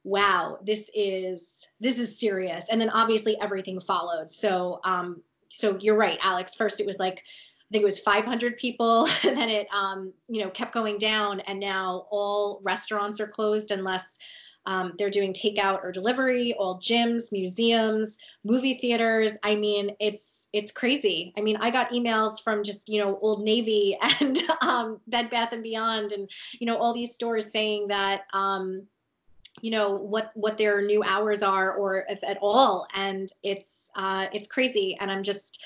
wow 0.03 0.57
this 0.63 0.89
is 0.93 1.67
this 1.79 1.99
is 1.99 2.19
serious. 2.19 2.67
And 2.71 2.79
then 2.79 2.89
obviously 2.89 3.39
everything 3.41 3.79
followed. 3.79 4.31
So 4.31 4.79
um 4.83 5.21
so 5.51 5.77
you're 5.79 5.97
right 5.97 6.17
alex. 6.21 6.55
First 6.55 6.79
it 6.79 6.87
was 6.87 6.99
like 6.99 7.19
i 7.19 7.67
think 7.71 7.81
it 7.81 7.85
was 7.85 7.99
500 7.99 8.57
people 8.57 9.07
and 9.23 9.37
then 9.37 9.49
it 9.49 9.67
um 9.73 10.13
you 10.27 10.43
know 10.43 10.49
kept 10.49 10.73
going 10.73 10.97
down. 10.97 11.41
And 11.41 11.59
now 11.59 12.07
all 12.09 12.59
restaurants 12.63 13.19
are 13.19 13.27
closed 13.27 13.71
unless 13.71 14.17
Um, 14.67 14.91
they're 14.97 15.17
doing 15.19 15.33
takeout 15.33 15.79
or 15.81 15.93
delivery, 15.93 16.53
all 16.59 16.75
gyms, 16.77 17.31
museums, 17.31 18.17
movie 18.43 18.77
theaters. 18.81 19.31
I 19.41 19.55
mean, 19.55 19.95
it's 20.07 20.36
it's 20.53 20.71
crazy. 20.71 21.33
I 21.37 21.41
mean, 21.41 21.57
I 21.57 21.69
got 21.69 21.91
emails 21.91 22.41
from 22.41 22.63
just 22.63 22.87
you 22.89 22.99
know 22.99 23.17
Old 23.21 23.43
Navy 23.43 23.97
and 24.19 24.37
um, 24.61 24.99
Bed 25.07 25.29
Bath 25.29 25.53
and 25.53 25.63
Beyond, 25.63 26.11
and 26.11 26.29
you 26.59 26.67
know 26.67 26.77
all 26.77 26.93
these 26.93 27.13
stores 27.13 27.51
saying 27.51 27.87
that 27.87 28.25
um, 28.33 28.83
you 29.61 29.71
know 29.71 29.95
what 29.95 30.31
what 30.35 30.57
their 30.57 30.81
new 30.81 31.03
hours 31.03 31.41
are 31.41 31.73
or 31.73 32.05
if 32.09 32.23
at 32.23 32.37
all, 32.41 32.87
and 32.93 33.29
it's 33.43 33.91
uh, 33.95 34.27
it's 34.33 34.47
crazy. 34.47 34.97
And 34.99 35.11
I'm 35.11 35.23
just 35.23 35.63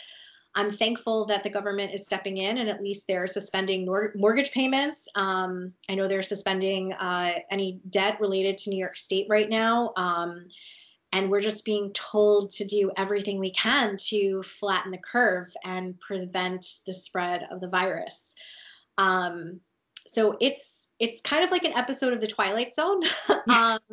I'm 0.55 0.71
thankful 0.71 1.25
that 1.25 1.43
the 1.43 1.50
government 1.50 1.93
is 1.93 2.05
stepping 2.05 2.38
in 2.38 2.57
and 2.57 2.69
at 2.69 2.83
least 2.83 3.07
they're 3.07 3.27
suspending 3.27 3.85
nor- 3.85 4.11
mortgage 4.15 4.51
payments. 4.51 5.07
Um, 5.15 5.73
I 5.88 5.95
know 5.95 6.07
they're 6.07 6.21
suspending 6.21 6.91
uh, 6.93 7.39
any 7.50 7.79
debt 7.89 8.19
related 8.19 8.57
to 8.59 8.69
New 8.69 8.77
York 8.77 8.97
State 8.97 9.27
right 9.29 9.50
now. 9.50 9.93
Um, 9.95 10.47
and 11.13 11.30
we're 11.30 11.41
just 11.41 11.65
being 11.65 11.91
told 11.94 12.51
to 12.51 12.65
do 12.65 12.91
everything 12.98 13.39
we 13.39 13.51
can 13.51 13.98
to 13.98 14.41
flatten 14.44 14.91
the 14.91 14.98
curve 14.98 15.51
and 15.65 16.00
prevent 16.00 16.65
the 16.86 16.94
spread 16.94 17.48
of 17.51 17.60
the 17.60 17.68
virus. 17.68 18.34
Um, 18.98 19.60
so 20.08 20.38
it's 20.39 20.82
it's 21.01 21.20
kind 21.22 21.44
of 21.44 21.50
like 21.50 21.63
an 21.63 21.74
episode 21.74 22.13
of 22.13 22.22
the 22.22 22.27
Twilight 22.27 22.75
Zone. 22.75 23.01
um, 23.50 23.80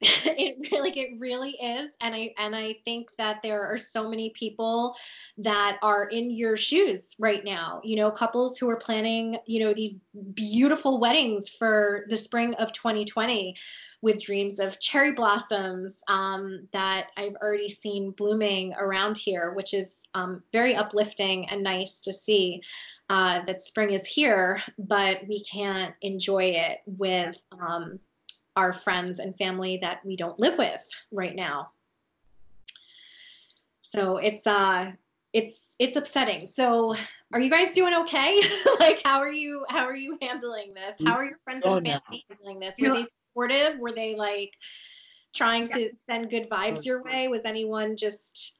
it 0.00 0.56
really, 0.58 0.80
like 0.80 0.96
it 0.96 1.10
really 1.18 1.50
is, 1.50 1.94
and 2.00 2.14
I 2.14 2.32
and 2.38 2.56
I 2.56 2.76
think 2.86 3.10
that 3.18 3.42
there 3.42 3.62
are 3.62 3.76
so 3.76 4.08
many 4.08 4.30
people 4.30 4.96
that 5.36 5.78
are 5.82 6.04
in 6.06 6.30
your 6.30 6.56
shoes 6.56 7.14
right 7.18 7.44
now. 7.44 7.82
You 7.84 7.96
know, 7.96 8.10
couples 8.10 8.56
who 8.56 8.68
are 8.70 8.76
planning, 8.76 9.36
you 9.46 9.62
know, 9.62 9.74
these 9.74 9.96
beautiful 10.32 10.98
weddings 10.98 11.50
for 11.50 12.06
the 12.08 12.16
spring 12.16 12.54
of 12.54 12.72
2020 12.72 13.54
with 14.02 14.20
dreams 14.20 14.60
of 14.60 14.80
cherry 14.80 15.12
blossoms 15.12 16.02
um, 16.08 16.66
that 16.72 17.08
I've 17.16 17.34
already 17.42 17.68
seen 17.68 18.12
blooming 18.12 18.74
around 18.74 19.18
here, 19.18 19.52
which 19.52 19.74
is 19.74 20.06
um, 20.14 20.42
very 20.52 20.74
uplifting 20.74 21.48
and 21.48 21.62
nice 21.62 22.00
to 22.00 22.12
see 22.12 22.62
uh, 23.10 23.44
that 23.44 23.60
spring 23.60 23.90
is 23.90 24.06
here, 24.06 24.62
but 24.78 25.26
we 25.28 25.44
can't 25.44 25.94
enjoy 26.00 26.44
it 26.44 26.78
with 26.86 27.36
um, 27.60 27.98
our 28.56 28.72
friends 28.72 29.18
and 29.18 29.36
family 29.36 29.78
that 29.82 30.04
we 30.04 30.16
don't 30.16 30.38
live 30.38 30.56
with 30.56 30.88
right 31.10 31.34
now. 31.34 31.68
So 33.82 34.18
it's 34.18 34.46
uh, 34.46 34.92
it's 35.32 35.74
it's 35.78 35.96
upsetting. 35.96 36.46
So 36.46 36.94
are 37.32 37.40
you 37.40 37.50
guys 37.50 37.74
doing 37.74 37.94
okay? 37.94 38.40
like 38.80 39.00
how 39.04 39.18
are 39.18 39.32
you 39.32 39.64
how 39.68 39.84
are 39.84 39.96
you 39.96 40.16
handling 40.22 40.74
this? 40.74 40.96
How 41.04 41.14
are 41.14 41.24
your 41.24 41.38
friends 41.42 41.66
and 41.66 41.84
family 41.84 42.24
handling 42.28 42.60
this? 42.60 42.76
Were 42.80 42.94
they 42.94 43.06
supportive? 43.30 43.78
Were 43.78 43.92
they 43.92 44.14
like 44.14 44.52
trying 45.34 45.68
to 45.68 45.90
send 46.06 46.30
good 46.30 46.48
vibes 46.48 46.84
your 46.84 47.02
way? 47.02 47.28
Was 47.28 47.44
anyone 47.44 47.96
just 47.96 48.58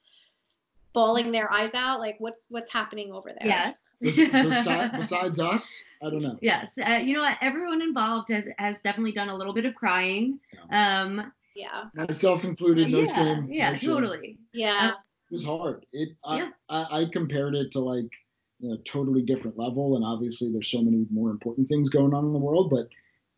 bawling 0.92 1.30
their 1.32 1.52
eyes 1.52 1.74
out? 1.74 2.00
Like 2.00 2.16
what's 2.18 2.46
what's 2.48 2.72
happening 2.72 3.12
over 3.12 3.30
there? 3.38 3.48
Yes. 3.48 3.96
besides, 4.00 4.92
besides 4.96 5.40
us, 5.40 5.82
I 6.02 6.10
don't 6.10 6.22
know. 6.22 6.38
Yes, 6.40 6.78
uh, 6.78 6.94
you 6.94 7.14
know 7.14 7.22
what? 7.22 7.38
Everyone 7.40 7.82
involved 7.82 8.30
has, 8.30 8.44
has 8.58 8.80
definitely 8.82 9.12
done 9.12 9.28
a 9.28 9.36
little 9.36 9.52
bit 9.52 9.64
of 9.64 9.74
crying. 9.74 10.38
Um, 10.70 11.32
yeah. 11.54 11.84
Myself 11.94 12.44
included. 12.44 12.90
No 12.90 13.00
yeah, 13.00 13.14
shame. 13.14 13.48
yeah, 13.50 13.70
no 13.72 13.76
totally. 13.76 14.38
Yeah. 14.52 14.90
It 14.90 15.34
was 15.34 15.44
hard. 15.44 15.86
It. 15.92 16.10
I, 16.24 16.38
Yeah. 16.38 16.50
I, 16.68 17.00
I 17.00 17.04
compared 17.06 17.54
it 17.54 17.72
to 17.72 17.80
like 17.80 18.10
you 18.60 18.70
know 18.70 18.76
totally 18.84 19.22
different 19.22 19.58
level, 19.58 19.96
and 19.96 20.04
obviously 20.04 20.50
there's 20.50 20.68
so 20.68 20.82
many 20.82 21.06
more 21.10 21.30
important 21.30 21.68
things 21.68 21.88
going 21.90 22.14
on 22.14 22.24
in 22.26 22.32
the 22.32 22.38
world, 22.38 22.70
but. 22.70 22.88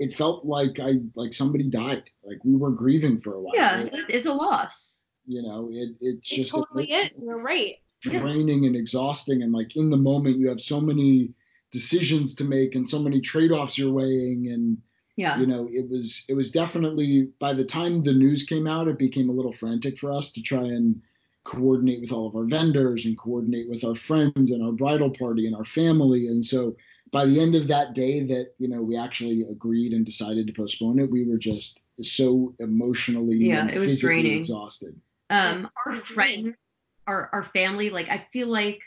It 0.02 0.12
felt 0.12 0.44
like 0.44 0.80
I 0.80 0.90
like 1.14 1.32
somebody 1.32 1.68
died. 1.70 2.04
Like 2.24 2.38
we 2.44 2.56
were 2.56 2.70
grieving 2.72 3.18
for 3.18 3.34
a 3.34 3.40
while. 3.42 3.54
Yeah, 3.54 3.80
It- 3.80 3.92
it's 4.16 4.26
a 4.26 4.32
loss. 4.32 5.04
you 5.26 5.42
know, 5.42 5.68
it 5.72 5.90
it's 6.00 6.32
It 6.32 6.36
just 6.36 6.50
totally 6.50 6.90
is. 6.92 7.10
You're 7.22 7.42
right. 7.42 7.76
draining 8.02 8.66
and 8.66 8.74
exhausting 8.74 9.42
and 9.42 9.52
like 9.52 9.76
in 9.76 9.88
the 9.90 9.96
moment 9.96 10.36
you 10.40 10.48
have 10.48 10.60
so 10.60 10.80
many 10.80 11.32
decisions 11.70 12.34
to 12.34 12.44
make 12.44 12.74
and 12.74 12.86
so 12.88 12.98
many 12.98 13.20
trade-offs 13.20 13.78
you're 13.78 13.92
weighing 13.92 14.48
and 14.54 14.76
Yeah. 15.16 15.38
you 15.40 15.46
know 15.46 15.68
it 15.72 15.88
was 15.88 16.24
it 16.28 16.34
was 16.34 16.50
definitely 16.50 17.28
by 17.38 17.52
the 17.54 17.64
time 17.64 18.00
the 18.02 18.12
news 18.24 18.42
came 18.44 18.66
out 18.66 18.88
it 18.88 18.98
became 18.98 19.28
a 19.30 19.32
little 19.38 19.52
frantic 19.52 19.98
for 19.98 20.10
us 20.12 20.32
to 20.32 20.42
try 20.42 20.64
and 20.64 21.00
coordinate 21.44 22.00
with 22.00 22.12
all 22.12 22.26
of 22.26 22.34
our 22.36 22.44
vendors 22.44 23.06
and 23.06 23.16
coordinate 23.16 23.68
with 23.68 23.84
our 23.84 23.94
friends 23.94 24.50
and 24.50 24.62
our 24.64 24.72
bridal 24.72 25.10
party 25.10 25.46
and 25.46 25.54
our 25.54 25.64
family 25.64 26.26
and 26.26 26.44
so 26.44 26.74
by 27.12 27.26
the 27.26 27.38
end 27.40 27.54
of 27.54 27.68
that 27.68 27.94
day 27.94 28.20
that 28.24 28.54
you 28.58 28.66
know 28.68 28.82
we 28.82 28.96
actually 28.96 29.42
agreed 29.42 29.92
and 29.92 30.04
decided 30.04 30.46
to 30.46 30.52
postpone 30.52 30.98
it 30.98 31.10
we 31.10 31.24
were 31.24 31.38
just 31.38 31.82
so 32.00 32.54
emotionally 32.58 33.36
Yeah, 33.36 33.60
and 33.60 33.70
it 33.70 33.78
was 33.78 33.90
physically 33.90 34.22
draining. 34.22 34.40
exhausted. 34.40 35.00
Um 35.30 35.68
our 35.86 35.96
friend 35.96 36.54
our 37.06 37.28
our 37.32 37.44
family 37.44 37.90
like 37.90 38.08
i 38.08 38.18
feel 38.32 38.46
like 38.48 38.80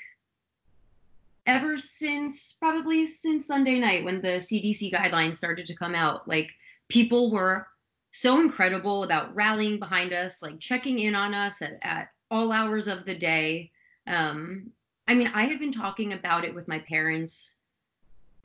ever 1.46 1.78
since 1.78 2.54
probably 2.60 3.06
since 3.06 3.46
sunday 3.46 3.80
night 3.80 4.04
when 4.06 4.22
the 4.22 4.40
cdc 4.40 4.92
guidelines 4.92 5.36
started 5.36 5.66
to 5.66 5.76
come 5.76 5.94
out 5.94 6.28
like 6.28 6.50
people 6.90 7.30
were 7.30 7.68
so 8.12 8.40
incredible 8.40 9.04
about 9.04 9.36
rallying 9.36 9.78
behind 9.78 10.14
us 10.14 10.42
like 10.42 10.60
checking 10.60 11.00
in 11.00 11.14
on 11.14 11.34
us 11.34 11.62
at, 11.62 11.78
at 11.82 12.08
all 12.32 12.52
hours 12.54 12.88
of 12.88 13.06
the 13.06 13.14
day. 13.16 13.70
Um 14.08 14.72
i 15.08 15.14
mean 15.14 15.28
i 15.36 15.44
had 15.46 15.60
been 15.60 15.72
talking 15.74 16.14
about 16.14 16.46
it 16.46 16.56
with 16.56 16.68
my 16.68 16.80
parents 16.80 17.56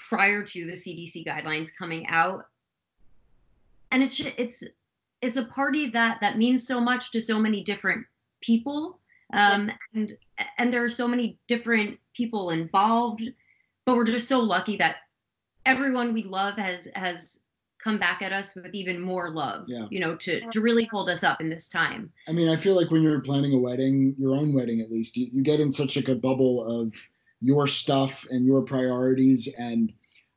prior 0.08 0.42
to 0.42 0.66
the 0.66 0.72
cdc 0.72 1.26
guidelines 1.26 1.68
coming 1.78 2.06
out. 2.08 2.46
And 3.92 4.02
it's 4.02 4.20
it's 4.20 4.62
it's 5.22 5.36
a 5.36 5.44
party 5.44 5.88
that 5.90 6.18
that 6.20 6.38
means 6.38 6.66
so 6.66 6.80
much 6.80 7.10
to 7.12 7.20
so 7.20 7.38
many 7.38 7.62
different 7.62 8.06
people. 8.40 8.98
Um 9.32 9.70
and 9.94 10.16
and 10.58 10.72
there 10.72 10.84
are 10.84 10.90
so 10.90 11.06
many 11.06 11.38
different 11.48 11.98
people 12.16 12.50
involved 12.50 13.22
but 13.86 13.96
we're 13.96 14.04
just 14.04 14.28
so 14.28 14.40
lucky 14.40 14.76
that 14.76 14.96
everyone 15.66 16.12
we 16.12 16.22
love 16.22 16.54
has 16.56 16.88
has 16.94 17.40
come 17.82 17.98
back 17.98 18.20
at 18.22 18.32
us 18.32 18.54
with 18.54 18.74
even 18.74 19.00
more 19.00 19.30
love 19.30 19.64
Yeah. 19.66 19.86
you 19.90 20.00
know 20.00 20.14
to 20.16 20.40
to 20.50 20.60
really 20.60 20.84
hold 20.84 21.08
us 21.08 21.22
up 21.24 21.40
in 21.40 21.48
this 21.48 21.68
time. 21.68 22.12
I 22.28 22.32
mean, 22.32 22.48
I 22.48 22.56
feel 22.56 22.74
like 22.76 22.90
when 22.90 23.02
you're 23.02 23.20
planning 23.20 23.54
a 23.54 23.58
wedding, 23.58 24.14
your 24.18 24.34
own 24.34 24.52
wedding 24.52 24.80
at 24.80 24.90
least, 24.92 25.16
you, 25.16 25.28
you 25.32 25.42
get 25.42 25.60
in 25.60 25.72
such 25.72 25.96
like 25.96 26.08
a 26.08 26.14
bubble 26.14 26.64
of 26.66 26.94
your 27.40 27.66
stuff 27.66 28.26
and 28.30 28.44
your 28.44 28.62
priorities. 28.62 29.48
And 29.58 29.92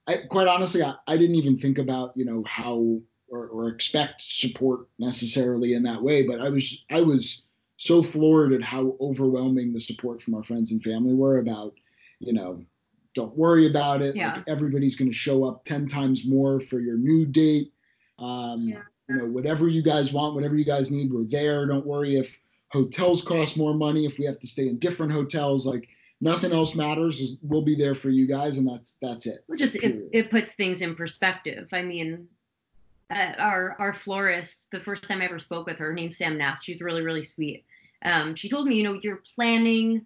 I, 0.08 0.18
quite 0.30 0.48
honestly, 0.48 0.84
I, 0.84 0.96
I 1.08 1.18
didn't 1.18 1.36
even 1.36 1.58
think 1.58 1.78
about 1.78 2.16
you 2.16 2.26
know 2.26 2.44
how 2.48 3.00
or, 3.30 3.48
or 3.48 3.70
expect 3.70 4.22
support 4.22 4.88
necessarily 5.00 5.74
in 5.74 5.84
that 5.84 6.02
way. 6.02 6.26
But 6.26 6.40
I 6.40 6.50
was 6.50 6.86
I 6.92 7.02
was 7.02 7.44
so 7.78 8.02
floored 8.02 8.54
at 8.54 8.62
how 8.62 8.96
overwhelming 9.02 9.74
the 9.74 9.80
support 9.80 10.22
from 10.22 10.36
our 10.36 10.44
friends 10.44 10.72
and 10.72 10.82
family 10.82 11.14
were 11.14 11.40
about 11.40 11.74
you 12.20 12.34
know 12.34 12.64
don't 13.16 13.38
worry 13.38 13.68
about 13.68 14.02
it. 14.02 14.16
Yeah. 14.16 14.34
Like 14.34 14.44
everybody's 14.48 14.96
going 14.96 15.12
to 15.12 15.16
show 15.18 15.46
up 15.46 15.66
ten 15.66 15.88
times 15.88 16.26
more 16.26 16.60
for 16.60 16.80
your 16.80 16.98
new 16.98 17.26
date. 17.26 17.72
Um, 18.20 18.68
Yeah 18.68 18.82
you 19.10 19.18
know, 19.18 19.26
whatever 19.26 19.68
you 19.68 19.82
guys 19.82 20.14
want, 20.14 20.36
whatever 20.36 20.56
you 20.56 20.66
guys 20.66 20.92
need, 20.92 21.12
we're 21.12 21.26
there. 21.26 21.66
Don't 21.66 21.86
worry 21.86 22.16
if 22.16 22.40
hotels 22.70 23.22
cost 23.22 23.58
more 23.58 23.74
money, 23.74 24.06
if 24.06 24.18
we 24.18 24.26
have 24.26 24.40
to 24.40 24.48
stay 24.48 24.68
in 24.68 24.80
different 24.80 25.12
hotels, 25.12 25.66
like 25.66 25.88
nothing 26.24 26.54
else 26.54 26.74
matters. 26.74 27.38
We'll 27.42 27.62
be 27.62 27.76
there 27.76 27.96
for 27.96 28.10
you 28.10 28.26
guys, 28.26 28.58
and 28.58 28.68
that's 28.68 28.96
that's 29.02 29.28
it. 29.28 29.44
Well, 29.48 29.58
just 29.58 29.76
it, 29.76 30.10
it 30.12 30.32
puts 30.32 30.54
things 30.54 30.82
in 30.82 30.96
perspective. 30.96 31.68
I 31.74 31.82
mean, 31.82 32.28
uh, 33.10 33.34
our 33.38 33.76
our 33.80 33.94
florist, 33.94 34.72
the 34.72 34.80
first 34.80 35.04
time 35.04 35.22
I 35.22 35.26
ever 35.26 35.40
spoke 35.40 35.68
with 35.68 35.78
her, 35.80 35.88
her 35.88 35.94
name's 35.94 36.18
Sam 36.18 36.38
Nass. 36.38 36.64
She's 36.64 36.82
really 36.82 37.04
really 37.04 37.24
sweet. 37.24 37.66
Um, 38.06 38.36
she 38.36 38.50
told 38.50 38.68
me, 38.68 38.76
you 38.76 38.84
know, 38.84 39.00
you're 39.04 39.24
planning 39.36 40.06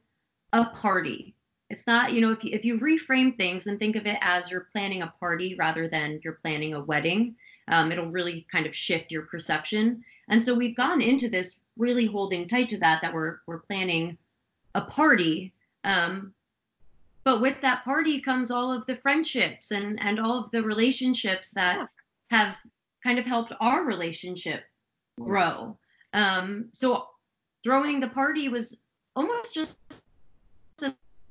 a 0.54 0.66
party. 0.66 1.36
It's 1.70 1.88
not, 1.88 2.14
you 2.14 2.22
know, 2.22 2.32
if 2.32 2.44
you, 2.44 2.52
if 2.54 2.64
you 2.64 2.80
reframe 2.80 3.36
things 3.36 3.68
and 3.68 3.78
think 3.78 3.96
of 3.96 4.06
it 4.06 4.18
as 4.22 4.50
you're 4.50 4.70
planning 4.72 5.02
a 5.02 5.14
party 5.20 5.56
rather 5.56 5.88
than 5.90 6.22
you're 6.24 6.40
planning 6.42 6.74
a 6.74 6.84
wedding, 6.84 7.36
um, 7.68 7.92
it'll 7.92 8.12
really 8.12 8.48
kind 8.52 8.66
of 8.66 8.76
shift 8.76 9.12
your 9.12 9.24
perception. 9.24 10.04
And 10.30 10.42
so 10.42 10.54
we've 10.54 10.78
gone 10.78 11.02
into 11.02 11.28
this 11.28 11.60
really 11.76 12.06
holding 12.06 12.48
tight 12.48 12.70
to 12.70 12.78
that, 12.80 13.02
that 13.02 13.14
we're 13.14 13.40
we're 13.48 13.60
planning 13.60 14.18
a 14.76 14.82
party. 14.82 15.54
Um, 15.84 16.34
but 17.24 17.42
with 17.42 17.60
that 17.62 17.84
party 17.84 18.22
comes 18.22 18.52
all 18.52 18.72
of 18.72 18.86
the 18.86 18.96
friendships 18.98 19.72
and 19.72 20.00
and 20.02 20.20
all 20.20 20.38
of 20.44 20.52
the 20.52 20.64
relationships 20.64 21.52
that 21.52 21.78
Yeah. 21.78 21.88
have 22.30 22.56
kind 23.04 23.20
of 23.20 23.26
helped 23.26 23.52
our 23.60 23.84
relationship 23.84 24.64
grow. 25.20 25.78
Um, 26.14 26.70
so 26.74 27.10
throwing 27.64 28.00
the 28.00 28.08
party 28.10 28.50
was 28.50 28.80
almost 29.16 29.54
just 29.54 29.78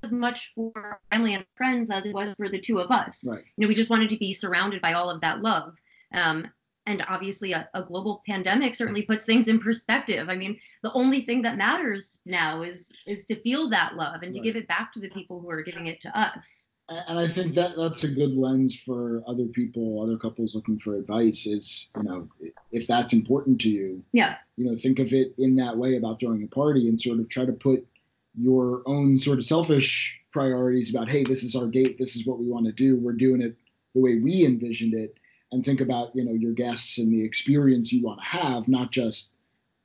as 0.02 0.12
much 0.12 0.52
for 0.54 1.00
family 1.10 1.34
and 1.34 1.44
friends 1.56 1.90
as 1.90 2.06
it 2.06 2.14
was 2.14 2.36
for 2.36 2.48
the 2.48 2.60
two 2.60 2.78
of 2.78 2.90
us. 2.90 3.24
Right. 3.26 3.44
You 3.56 3.62
know, 3.62 3.68
we 3.68 3.74
just 3.74 3.90
wanted 3.90 4.10
to 4.10 4.16
be 4.16 4.32
surrounded 4.32 4.82
by 4.82 4.92
all 4.92 5.08
of 5.10 5.20
that 5.22 5.40
love. 5.40 5.74
Um, 6.12 6.48
and 6.86 7.04
obviously, 7.08 7.52
a, 7.52 7.68
a 7.74 7.82
global 7.82 8.22
pandemic 8.26 8.74
certainly 8.74 9.02
puts 9.02 9.24
things 9.24 9.48
in 9.48 9.58
perspective. 9.58 10.28
I 10.28 10.36
mean, 10.36 10.58
the 10.82 10.92
only 10.92 11.20
thing 11.20 11.42
that 11.42 11.56
matters 11.56 12.20
now 12.24 12.62
is 12.62 12.90
is 13.06 13.24
to 13.26 13.36
feel 13.36 13.68
that 13.70 13.96
love 13.96 14.22
and 14.22 14.32
to 14.34 14.40
Right. 14.40 14.44
give 14.44 14.56
it 14.56 14.68
back 14.68 14.92
to 14.94 15.00
the 15.00 15.10
people 15.10 15.40
who 15.40 15.50
are 15.50 15.62
giving 15.62 15.86
it 15.88 16.00
to 16.02 16.18
us. 16.18 16.68
and 16.88 17.18
I 17.18 17.26
think 17.26 17.56
that 17.56 17.76
that's 17.76 18.04
a 18.04 18.08
good 18.08 18.36
lens 18.36 18.72
for 18.86 19.22
other 19.26 19.46
people, 19.46 20.00
other 20.00 20.16
couples 20.16 20.54
looking 20.54 20.78
for 20.78 20.94
advice. 20.96 21.44
Is 21.46 21.90
you 21.96 22.04
know, 22.04 22.28
if 22.70 22.86
that's 22.86 23.12
important 23.12 23.60
to 23.62 23.70
you, 23.70 24.04
yeah, 24.12 24.36
you 24.56 24.64
know, 24.66 24.76
think 24.76 24.98
of 25.00 25.12
it 25.12 25.34
in 25.38 25.56
that 25.56 25.76
way 25.76 25.96
about 25.96 26.20
throwing 26.20 26.44
a 26.44 26.46
party, 26.46 26.88
and 26.88 27.00
sort 27.00 27.18
of 27.18 27.28
try 27.28 27.44
to 27.44 27.52
put 27.52 27.84
your 28.38 28.82
own 28.86 29.18
sort 29.18 29.38
of 29.38 29.44
selfish 29.46 30.16
priorities 30.30 30.90
about, 30.90 31.08
hey, 31.08 31.24
this 31.24 31.42
is 31.42 31.56
our 31.56 31.66
date, 31.66 31.96
this 31.98 32.14
is 32.14 32.26
what 32.26 32.38
we 32.38 32.46
want 32.46 32.66
to 32.66 32.72
do, 32.72 32.96
we're 32.98 33.14
doing 33.14 33.40
it 33.40 33.56
the 33.94 34.00
way 34.00 34.16
we 34.18 34.44
envisioned 34.44 34.92
it, 34.92 35.16
and 35.52 35.64
think 35.64 35.80
about 35.80 36.14
you 36.14 36.24
know 36.24 36.32
your 36.32 36.52
guests 36.52 36.98
and 36.98 37.12
the 37.12 37.22
experience 37.22 37.92
you 37.92 38.02
want 38.02 38.20
to 38.20 38.38
have, 38.38 38.68
not 38.68 38.90
just 38.90 39.34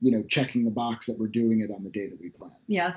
you 0.00 0.12
know 0.12 0.22
checking 0.24 0.64
the 0.64 0.70
box 0.70 1.06
that 1.06 1.18
we're 1.18 1.28
doing 1.28 1.60
it 1.60 1.70
on 1.70 1.84
the 1.84 1.90
day 1.90 2.08
that 2.08 2.20
we 2.20 2.28
plan. 2.28 2.52
Yeah 2.66 2.94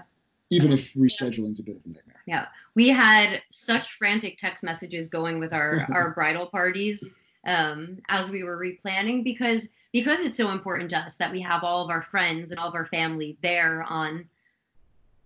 even 0.50 0.72
if 0.72 0.93
rescheduling 0.93 1.53
is 1.53 1.60
a 1.60 1.63
bit 1.63 1.75
of 1.75 1.81
a 1.86 1.88
nightmare. 1.89 2.22
Yeah, 2.25 2.45
we 2.75 2.89
had 2.89 3.41
such 3.50 3.93
frantic 3.93 4.38
text 4.38 4.63
messages 4.63 5.07
going 5.07 5.39
with 5.39 5.53
our 5.53 5.88
our 5.93 6.12
bridal 6.12 6.45
parties 6.48 7.07
um, 7.45 7.98
as 8.10 8.29
we 8.29 8.43
were 8.43 8.57
replanning 8.57 9.24
because 9.24 9.69
because 9.91 10.19
it's 10.19 10.38
so 10.38 10.51
important 10.51 10.89
to 10.91 10.98
us 10.98 11.15
that 11.15 11.31
we 11.31 11.41
have 11.41 11.63
all 11.63 11.84
of 11.84 11.89
our 11.89 12.01
friends 12.01 12.51
and 12.51 12.60
all 12.60 12.67
of 12.67 12.75
our 12.75 12.86
family 12.86 13.38
there 13.41 13.84
on 13.84 14.25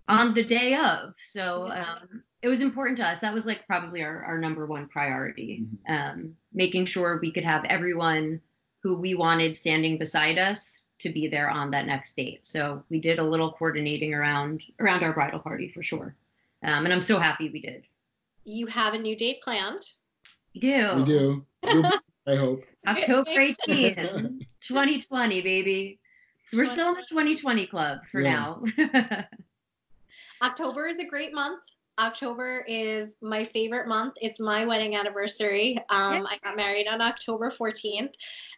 on 0.07 0.33
the 0.33 0.43
day 0.43 0.75
of. 0.75 1.13
So 1.17 1.71
um, 1.71 2.23
it 2.41 2.47
was 2.47 2.61
important 2.61 2.97
to 2.97 3.05
us. 3.05 3.19
That 3.19 3.33
was 3.33 3.45
like 3.45 3.65
probably 3.67 4.03
our, 4.03 4.23
our 4.23 4.37
number 4.37 4.65
one 4.65 4.87
priority, 4.87 5.63
mm-hmm. 5.63 5.93
um, 5.93 6.35
making 6.53 6.85
sure 6.85 7.19
we 7.21 7.31
could 7.31 7.43
have 7.43 7.65
everyone 7.65 8.41
who 8.81 8.97
we 8.97 9.13
wanted 9.13 9.55
standing 9.55 9.97
beside 9.97 10.37
us 10.37 10.83
to 10.99 11.09
be 11.09 11.27
there 11.27 11.49
on 11.49 11.71
that 11.71 11.85
next 11.85 12.15
date. 12.15 12.39
So 12.45 12.83
we 12.89 12.99
did 12.99 13.19
a 13.19 13.23
little 13.23 13.53
coordinating 13.53 14.13
around 14.13 14.61
around 14.79 15.03
our 15.03 15.13
bridal 15.13 15.39
party 15.39 15.69
for 15.69 15.83
sure. 15.83 16.15
Um, 16.63 16.85
and 16.85 16.93
I'm 16.93 17.01
so 17.01 17.19
happy 17.19 17.49
we 17.49 17.61
did. 17.61 17.83
You 18.43 18.67
have 18.67 18.93
a 18.93 18.97
new 18.97 19.15
date 19.15 19.41
planned. 19.41 19.81
We 20.53 20.61
do. 20.61 20.95
We 20.97 21.03
do. 21.05 21.45
I 22.27 22.35
hope. 22.35 22.63
October 22.87 23.31
18th, 23.31 24.45
2020, 24.61 25.41
baby. 25.41 25.99
So 26.45 26.57
we're 26.57 26.65
still 26.65 26.89
in 26.89 26.95
the 26.95 27.05
2020 27.09 27.67
club 27.67 27.99
for 28.11 28.21
yeah. 28.21 28.31
now. 28.31 28.63
October 30.41 30.87
is 30.87 30.99
a 30.99 31.05
great 31.05 31.33
month. 31.33 31.61
October 31.99 32.63
is 32.67 33.17
my 33.21 33.43
favorite 33.43 33.87
month. 33.87 34.15
It's 34.21 34.39
my 34.39 34.65
wedding 34.65 34.95
anniversary. 34.95 35.77
Um, 35.89 36.25
I 36.27 36.39
got 36.43 36.55
married 36.55 36.87
on 36.87 37.01
October 37.01 37.51
14th, 37.51 38.13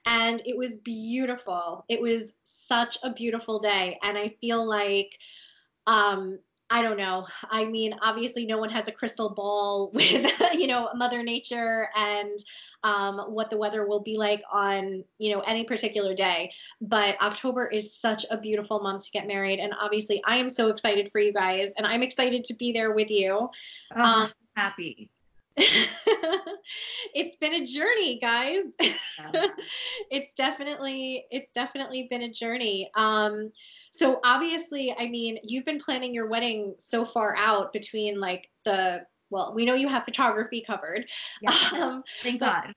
and 0.06 0.42
it 0.46 0.56
was 0.56 0.78
beautiful. 0.78 1.84
It 1.90 2.02
was 2.02 2.34
such 2.44 2.98
a 3.04 3.12
beautiful 3.12 3.60
day. 3.60 3.98
And 4.04 4.18
I 4.18 4.36
feel 4.40 4.68
like, 4.68 5.18
um, 5.88 6.40
I 6.72 6.82
don't 6.82 6.98
know. 6.98 7.28
I 7.50 7.66
mean, 7.66 7.94
obviously, 8.02 8.46
no 8.46 8.58
one 8.58 8.70
has 8.70 8.88
a 8.88 8.92
crystal 8.94 9.30
ball 9.30 9.92
with, 9.94 10.32
you 10.54 10.68
know, 10.68 10.90
Mother 10.96 11.22
Nature 11.22 11.90
and 11.96 12.40
um, 12.84 13.20
what 13.28 13.50
the 13.50 13.58
weather 13.58 13.86
will 13.86 14.00
be 14.00 14.18
like 14.18 14.42
on 14.52 15.04
you 15.20 15.36
know 15.36 15.42
any 15.42 15.64
particular 15.64 16.16
day. 16.16 16.52
But 16.82 17.16
october 17.22 17.68
is 17.68 17.96
such 17.96 18.26
a 18.32 18.38
beautiful 18.38 18.82
month 18.82 19.06
to 19.06 19.12
get 19.12 19.28
married 19.28 19.60
and 19.60 19.72
obviously 19.80 20.20
i 20.26 20.38
am 20.38 20.50
so 20.50 20.70
excited 20.70 21.12
for 21.12 21.20
you 21.20 21.32
guys 21.32 21.74
and 21.78 21.86
i'm 21.86 22.02
excited 22.02 22.44
to 22.46 22.56
be 22.56 22.72
there 22.72 22.92
with 22.92 23.12
you. 23.12 23.50
Oh, 23.96 24.02
um, 24.02 24.26
so 24.26 24.34
happy 24.56 25.12
it's 27.14 27.36
been 27.38 27.54
a 27.56 27.66
journey 27.66 28.20
guys 28.20 28.62
yeah. 28.82 29.48
it's 30.12 30.34
definitely 30.34 31.26
it's 31.30 31.52
definitely 31.52 32.08
been 32.10 32.22
a 32.22 32.32
journey 32.32 32.90
um 32.96 33.52
so 33.92 34.20
obviously 34.24 34.96
i 34.98 35.08
mean 35.08 35.38
you've 35.44 35.66
been 35.66 35.80
planning 35.80 36.14
your 36.14 36.28
wedding 36.28 36.74
so 36.80 37.06
far 37.06 37.36
out 37.38 37.74
between 37.74 38.20
like 38.20 38.50
the 38.64 39.02
well, 39.32 39.54
we 39.56 39.66
know 39.66 39.74
you 39.74 39.88
have 39.88 40.04
photography 40.04 40.62
covered. 40.62 41.06
Yes, 41.42 41.74
um, 41.74 42.04
thank 42.22 42.42
God. 42.42 42.74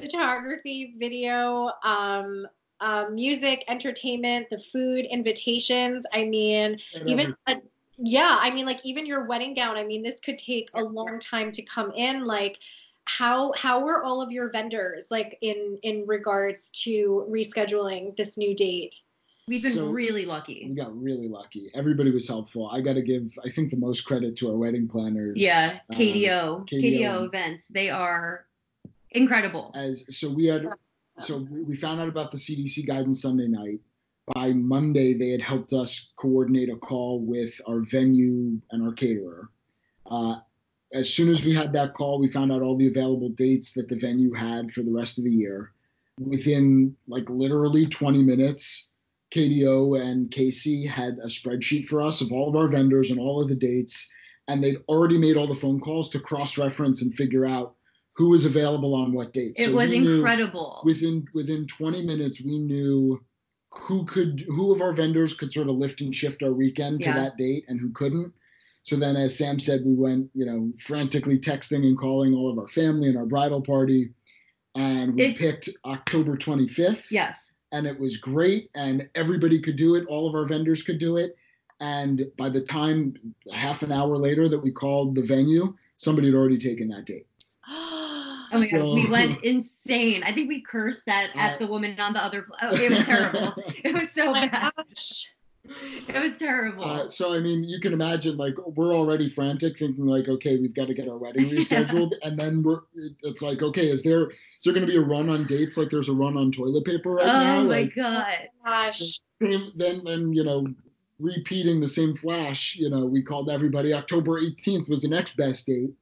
photography, 0.00 0.94
video, 0.98 1.70
um, 1.84 2.46
uh, 2.80 3.04
music, 3.12 3.64
entertainment, 3.68 4.46
the 4.50 4.58
food, 4.58 5.06
invitations. 5.08 6.04
I 6.12 6.24
mean, 6.24 6.78
even 7.06 7.34
a, 7.46 7.56
yeah, 8.04 8.38
I 8.40 8.50
mean, 8.50 8.66
like 8.66 8.80
even 8.84 9.06
your 9.06 9.24
wedding 9.24 9.54
gown. 9.54 9.76
I 9.76 9.84
mean, 9.84 10.02
this 10.02 10.18
could 10.18 10.38
take 10.38 10.70
a 10.74 10.82
long 10.82 11.20
time 11.20 11.52
to 11.52 11.62
come 11.62 11.92
in. 11.94 12.24
Like, 12.24 12.58
how 13.04 13.52
how 13.56 13.84
were 13.84 14.02
all 14.02 14.20
of 14.20 14.32
your 14.32 14.50
vendors 14.50 15.06
like 15.10 15.38
in 15.40 15.78
in 15.82 16.04
regards 16.06 16.70
to 16.82 17.26
rescheduling 17.30 18.16
this 18.16 18.36
new 18.36 18.56
date? 18.56 18.94
We've 19.46 19.62
been 19.62 19.72
so 19.72 19.86
really 19.86 20.24
lucky. 20.24 20.66
We 20.68 20.74
got 20.74 20.96
really 21.00 21.28
lucky. 21.28 21.70
Everybody 21.74 22.10
was 22.10 22.26
helpful. 22.26 22.68
I 22.68 22.80
got 22.80 22.92
to 22.94 23.02
give, 23.02 23.36
I 23.44 23.50
think, 23.50 23.70
the 23.70 23.76
most 23.76 24.02
credit 24.02 24.36
to 24.36 24.50
our 24.50 24.56
wedding 24.56 24.86
planners. 24.86 25.36
Yeah, 25.36 25.78
KDO, 25.92 26.56
um, 26.60 26.66
KDO, 26.66 27.00
KDO 27.00 27.26
events. 27.26 27.66
They 27.66 27.90
are 27.90 28.46
incredible. 29.10 29.72
As 29.74 30.04
so, 30.10 30.30
we 30.30 30.46
had, 30.46 30.68
so 31.20 31.46
we 31.50 31.74
found 31.74 32.00
out 32.00 32.08
about 32.08 32.30
the 32.30 32.38
CDC 32.38 32.86
guidance 32.86 33.22
Sunday 33.22 33.48
night. 33.48 33.80
By 34.34 34.52
Monday, 34.52 35.14
they 35.14 35.30
had 35.30 35.40
helped 35.40 35.72
us 35.72 36.12
coordinate 36.16 36.68
a 36.68 36.76
call 36.76 37.20
with 37.20 37.60
our 37.66 37.80
venue 37.80 38.60
and 38.70 38.82
our 38.82 38.92
caterer. 38.92 39.50
Uh, 40.08 40.36
as 40.92 41.12
soon 41.12 41.30
as 41.30 41.44
we 41.44 41.54
had 41.54 41.72
that 41.72 41.94
call, 41.94 42.20
we 42.20 42.28
found 42.28 42.52
out 42.52 42.62
all 42.62 42.76
the 42.76 42.86
available 42.86 43.30
dates 43.30 43.72
that 43.72 43.88
the 43.88 43.96
venue 43.96 44.32
had 44.32 44.70
for 44.70 44.82
the 44.82 44.92
rest 44.92 45.18
of 45.18 45.24
the 45.24 45.30
year. 45.30 45.72
Within 46.20 46.94
like 47.08 47.28
literally 47.30 47.86
20 47.86 48.22
minutes, 48.22 48.90
KDO 49.34 50.00
and 50.00 50.30
Casey 50.30 50.86
had 50.86 51.18
a 51.22 51.26
spreadsheet 51.26 51.86
for 51.86 52.02
us 52.02 52.20
of 52.20 52.30
all 52.30 52.48
of 52.48 52.56
our 52.56 52.68
vendors 52.68 53.10
and 53.10 53.18
all 53.18 53.40
of 53.40 53.48
the 53.48 53.56
dates, 53.56 54.08
and 54.46 54.62
they'd 54.62 54.82
already 54.88 55.16
made 55.16 55.36
all 55.36 55.46
the 55.46 55.54
phone 55.54 55.80
calls 55.80 56.10
to 56.10 56.20
cross-reference 56.20 57.00
and 57.02 57.14
figure 57.14 57.46
out 57.46 57.74
who 58.14 58.28
was 58.28 58.44
available 58.44 58.94
on 58.94 59.12
what 59.12 59.32
dates. 59.32 59.58
It 59.58 59.68
so 59.68 59.72
was 59.72 59.90
incredible. 59.90 60.82
Within 60.84 61.24
within 61.32 61.66
20 61.66 62.04
minutes, 62.04 62.42
we 62.42 62.58
knew 62.58 63.18
who 63.72 64.04
could 64.04 64.44
who 64.48 64.72
of 64.72 64.80
our 64.80 64.92
vendors 64.92 65.34
could 65.34 65.52
sort 65.52 65.68
of 65.68 65.76
lift 65.76 66.00
and 66.00 66.14
shift 66.14 66.42
our 66.42 66.52
weekend 66.52 67.00
yeah. 67.00 67.12
to 67.12 67.20
that 67.20 67.36
date 67.36 67.64
and 67.68 67.80
who 67.80 67.90
couldn't. 67.90 68.32
So 68.84 68.96
then, 68.96 69.16
as 69.16 69.38
Sam 69.38 69.60
said, 69.60 69.82
we 69.84 69.94
went, 69.94 70.28
you 70.34 70.44
know, 70.44 70.72
frantically 70.78 71.38
texting 71.38 71.86
and 71.86 71.96
calling 71.96 72.34
all 72.34 72.50
of 72.50 72.58
our 72.58 72.66
family 72.66 73.08
and 73.08 73.16
our 73.16 73.26
bridal 73.26 73.62
party, 73.62 74.12
and 74.74 75.14
we 75.14 75.26
it, 75.26 75.38
picked 75.38 75.68
October 75.84 76.36
25th. 76.36 77.04
Yes 77.10 77.52
and 77.72 77.86
it 77.86 77.98
was 77.98 78.18
great 78.18 78.70
and 78.74 79.08
everybody 79.14 79.58
could 79.58 79.76
do 79.76 79.96
it 79.96 80.06
all 80.06 80.28
of 80.28 80.34
our 80.34 80.46
vendors 80.46 80.82
could 80.82 80.98
do 80.98 81.16
it 81.16 81.36
and 81.80 82.24
by 82.38 82.48
the 82.48 82.60
time 82.60 83.14
half 83.52 83.82
an 83.82 83.90
hour 83.90 84.16
later 84.16 84.48
that 84.48 84.58
we 84.58 84.70
called 84.70 85.14
the 85.14 85.22
venue 85.22 85.74
somebody 85.96 86.28
had 86.28 86.36
already 86.36 86.58
taken 86.58 86.88
that 86.88 87.06
date 87.06 87.26
oh 88.52 88.58
my 88.58 88.66
so, 88.66 88.78
god 88.78 88.94
we 88.94 89.08
went 89.08 89.42
insane 89.44 90.22
i 90.22 90.32
think 90.32 90.48
we 90.48 90.60
cursed 90.60 91.08
at 91.08 91.30
at 91.36 91.54
uh, 91.54 91.58
the 91.58 91.66
woman 91.66 91.98
on 91.98 92.12
the 92.12 92.22
other 92.22 92.46
oh, 92.62 92.74
it 92.74 92.90
was 92.90 93.06
terrible 93.06 93.54
it 93.84 93.94
was 93.94 94.10
so 94.10 94.30
oh 94.30 94.32
bad 94.32 94.72
gosh 94.76 95.32
it 95.64 96.20
was 96.20 96.36
terrible. 96.36 96.84
Uh, 96.84 97.08
so 97.08 97.32
I 97.32 97.40
mean, 97.40 97.62
you 97.62 97.78
can 97.78 97.92
imagine 97.92 98.36
like 98.36 98.54
we're 98.66 98.94
already 98.94 99.28
frantic, 99.28 99.78
thinking 99.78 100.06
like, 100.06 100.28
okay, 100.28 100.56
we've 100.56 100.74
got 100.74 100.88
to 100.88 100.94
get 100.94 101.08
our 101.08 101.16
wedding 101.16 101.48
rescheduled, 101.50 102.12
and 102.22 102.36
then 102.36 102.62
we're 102.62 102.80
it's 103.22 103.42
like, 103.42 103.62
okay, 103.62 103.88
is 103.88 104.02
there 104.02 104.30
is 104.30 104.64
there 104.64 104.72
going 104.72 104.86
to 104.86 104.92
be 104.92 104.98
a 104.98 105.02
run 105.02 105.30
on 105.30 105.46
dates 105.46 105.76
like 105.76 105.90
there's 105.90 106.08
a 106.08 106.14
run 106.14 106.36
on 106.36 106.50
toilet 106.50 106.84
paper 106.84 107.12
right 107.12 107.28
oh 107.28 107.32
now? 107.32 107.58
Oh 107.58 107.62
my 107.64 107.68
like, 107.68 107.94
god! 107.94 108.48
Gosh. 108.64 109.20
Then 109.40 109.70
then 110.04 110.32
you 110.32 110.42
know, 110.42 110.66
repeating 111.20 111.80
the 111.80 111.88
same 111.88 112.16
flash. 112.16 112.74
You 112.76 112.90
know, 112.90 113.06
we 113.06 113.22
called 113.22 113.48
everybody. 113.48 113.94
October 113.94 114.40
18th 114.40 114.88
was 114.88 115.02
the 115.02 115.08
next 115.08 115.36
best 115.36 115.66
date, 115.66 115.92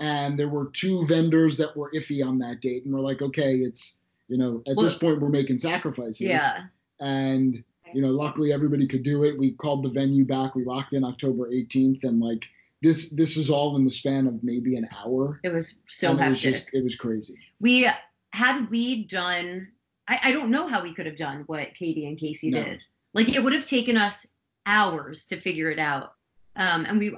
and 0.00 0.38
there 0.38 0.48
were 0.48 0.70
two 0.72 1.06
vendors 1.06 1.56
that 1.56 1.76
were 1.76 1.90
iffy 1.92 2.26
on 2.26 2.38
that 2.38 2.60
date, 2.60 2.84
and 2.84 2.94
we're 2.94 3.00
like, 3.00 3.22
okay, 3.22 3.56
it's 3.56 3.98
you 4.28 4.38
know, 4.38 4.62
at 4.68 4.76
well, 4.76 4.84
this 4.84 4.98
point 4.98 5.20
we're 5.20 5.28
making 5.28 5.58
sacrifices. 5.58 6.20
Yeah. 6.20 6.64
And 7.00 7.62
you 7.94 8.02
know, 8.02 8.08
luckily 8.08 8.52
everybody 8.52 8.86
could 8.86 9.02
do 9.02 9.24
it. 9.24 9.38
We 9.38 9.52
called 9.52 9.84
the 9.84 9.88
venue 9.88 10.24
back. 10.24 10.54
We 10.54 10.64
locked 10.64 10.92
in 10.92 11.04
October 11.04 11.50
18th, 11.50 12.04
and 12.04 12.20
like 12.20 12.48
this, 12.82 13.10
this 13.10 13.36
is 13.36 13.50
all 13.50 13.76
in 13.76 13.84
the 13.84 13.90
span 13.90 14.26
of 14.26 14.42
maybe 14.42 14.76
an 14.76 14.88
hour. 14.96 15.40
It 15.42 15.52
was 15.52 15.74
so 15.88 16.10
and 16.10 16.20
It 16.20 16.28
was 16.28 16.40
just, 16.40 16.70
it 16.72 16.82
was 16.82 16.96
crazy. 16.96 17.34
We 17.60 17.88
had 18.30 18.68
we 18.70 19.04
done. 19.04 19.68
I, 20.08 20.20
I 20.24 20.32
don't 20.32 20.50
know 20.50 20.68
how 20.68 20.82
we 20.82 20.94
could 20.94 21.06
have 21.06 21.16
done 21.16 21.44
what 21.46 21.74
Katie 21.74 22.06
and 22.06 22.18
Casey 22.18 22.50
no. 22.50 22.62
did. 22.62 22.80
Like 23.14 23.28
it 23.28 23.42
would 23.42 23.52
have 23.52 23.66
taken 23.66 23.96
us 23.96 24.26
hours 24.66 25.26
to 25.26 25.40
figure 25.40 25.70
it 25.70 25.78
out. 25.78 26.12
Um, 26.56 26.84
and 26.84 26.98
we, 26.98 27.16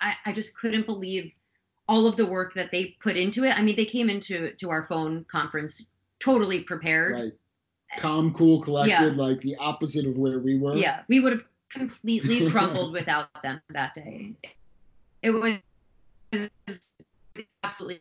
I, 0.00 0.14
I 0.26 0.32
just 0.32 0.56
couldn't 0.56 0.86
believe 0.86 1.32
all 1.92 2.06
of 2.06 2.16
the 2.16 2.24
work 2.24 2.54
that 2.54 2.70
they 2.72 2.96
put 3.00 3.16
into 3.16 3.44
it. 3.44 3.56
I 3.56 3.62
mean, 3.62 3.76
they 3.76 3.84
came 3.84 4.08
into 4.08 4.52
to 4.52 4.70
our 4.70 4.86
phone 4.86 5.24
conference 5.30 5.84
totally 6.20 6.60
prepared. 6.60 7.14
Right 7.14 7.32
calm, 7.98 8.32
cool, 8.32 8.60
collected, 8.60 9.16
yeah. 9.16 9.22
like 9.22 9.40
the 9.40 9.56
opposite 9.56 10.06
of 10.06 10.16
where 10.16 10.38
we 10.38 10.58
were. 10.58 10.74
Yeah, 10.74 11.00
we 11.08 11.20
would 11.20 11.32
have 11.32 11.44
completely 11.68 12.50
crumbled 12.50 12.92
without 12.98 13.28
them 13.42 13.60
that 13.70 13.94
day. 13.94 14.32
It 15.22 15.30
was 15.30 15.58
absolutely 17.62 18.00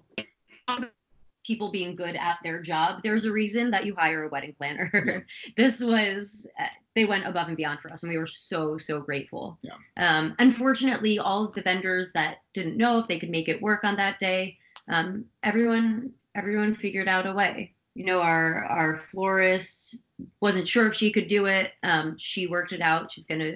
people 1.45 1.71
being 1.71 1.95
good 1.95 2.15
at 2.15 2.37
their 2.43 2.61
job. 2.61 3.01
There's 3.03 3.25
a 3.25 3.31
reason 3.31 3.71
that 3.71 3.85
you 3.85 3.95
hire 3.95 4.23
a 4.23 4.29
wedding 4.29 4.55
planner. 4.57 5.25
this 5.57 5.81
was 5.81 6.47
uh, 6.59 6.65
they 6.95 7.05
went 7.05 7.25
above 7.25 7.47
and 7.47 7.57
beyond 7.57 7.79
for 7.79 7.91
us, 7.91 8.03
and 8.03 8.11
we 8.11 8.17
were 8.17 8.27
so 8.27 8.77
so 8.77 8.99
grateful. 8.99 9.57
Yeah. 9.61 9.75
Um, 9.97 10.35
unfortunately, 10.39 11.19
all 11.19 11.45
of 11.45 11.53
the 11.53 11.61
vendors 11.61 12.11
that 12.13 12.37
didn't 12.53 12.77
know 12.77 12.99
if 12.99 13.07
they 13.07 13.19
could 13.19 13.29
make 13.29 13.47
it 13.47 13.61
work 13.61 13.83
on 13.83 13.95
that 13.97 14.19
day, 14.19 14.57
um, 14.89 15.25
everyone 15.43 16.11
everyone 16.35 16.75
figured 16.75 17.07
out 17.07 17.27
a 17.27 17.33
way. 17.33 17.73
You 17.95 18.05
know, 18.05 18.21
our 18.21 18.65
our 18.65 19.01
florist 19.11 19.97
wasn't 20.39 20.67
sure 20.67 20.87
if 20.87 20.95
she 20.95 21.11
could 21.11 21.27
do 21.27 21.45
it. 21.45 21.71
Um, 21.83 22.17
she 22.17 22.47
worked 22.47 22.73
it 22.73 22.81
out. 22.81 23.11
She's 23.11 23.25
gonna 23.25 23.53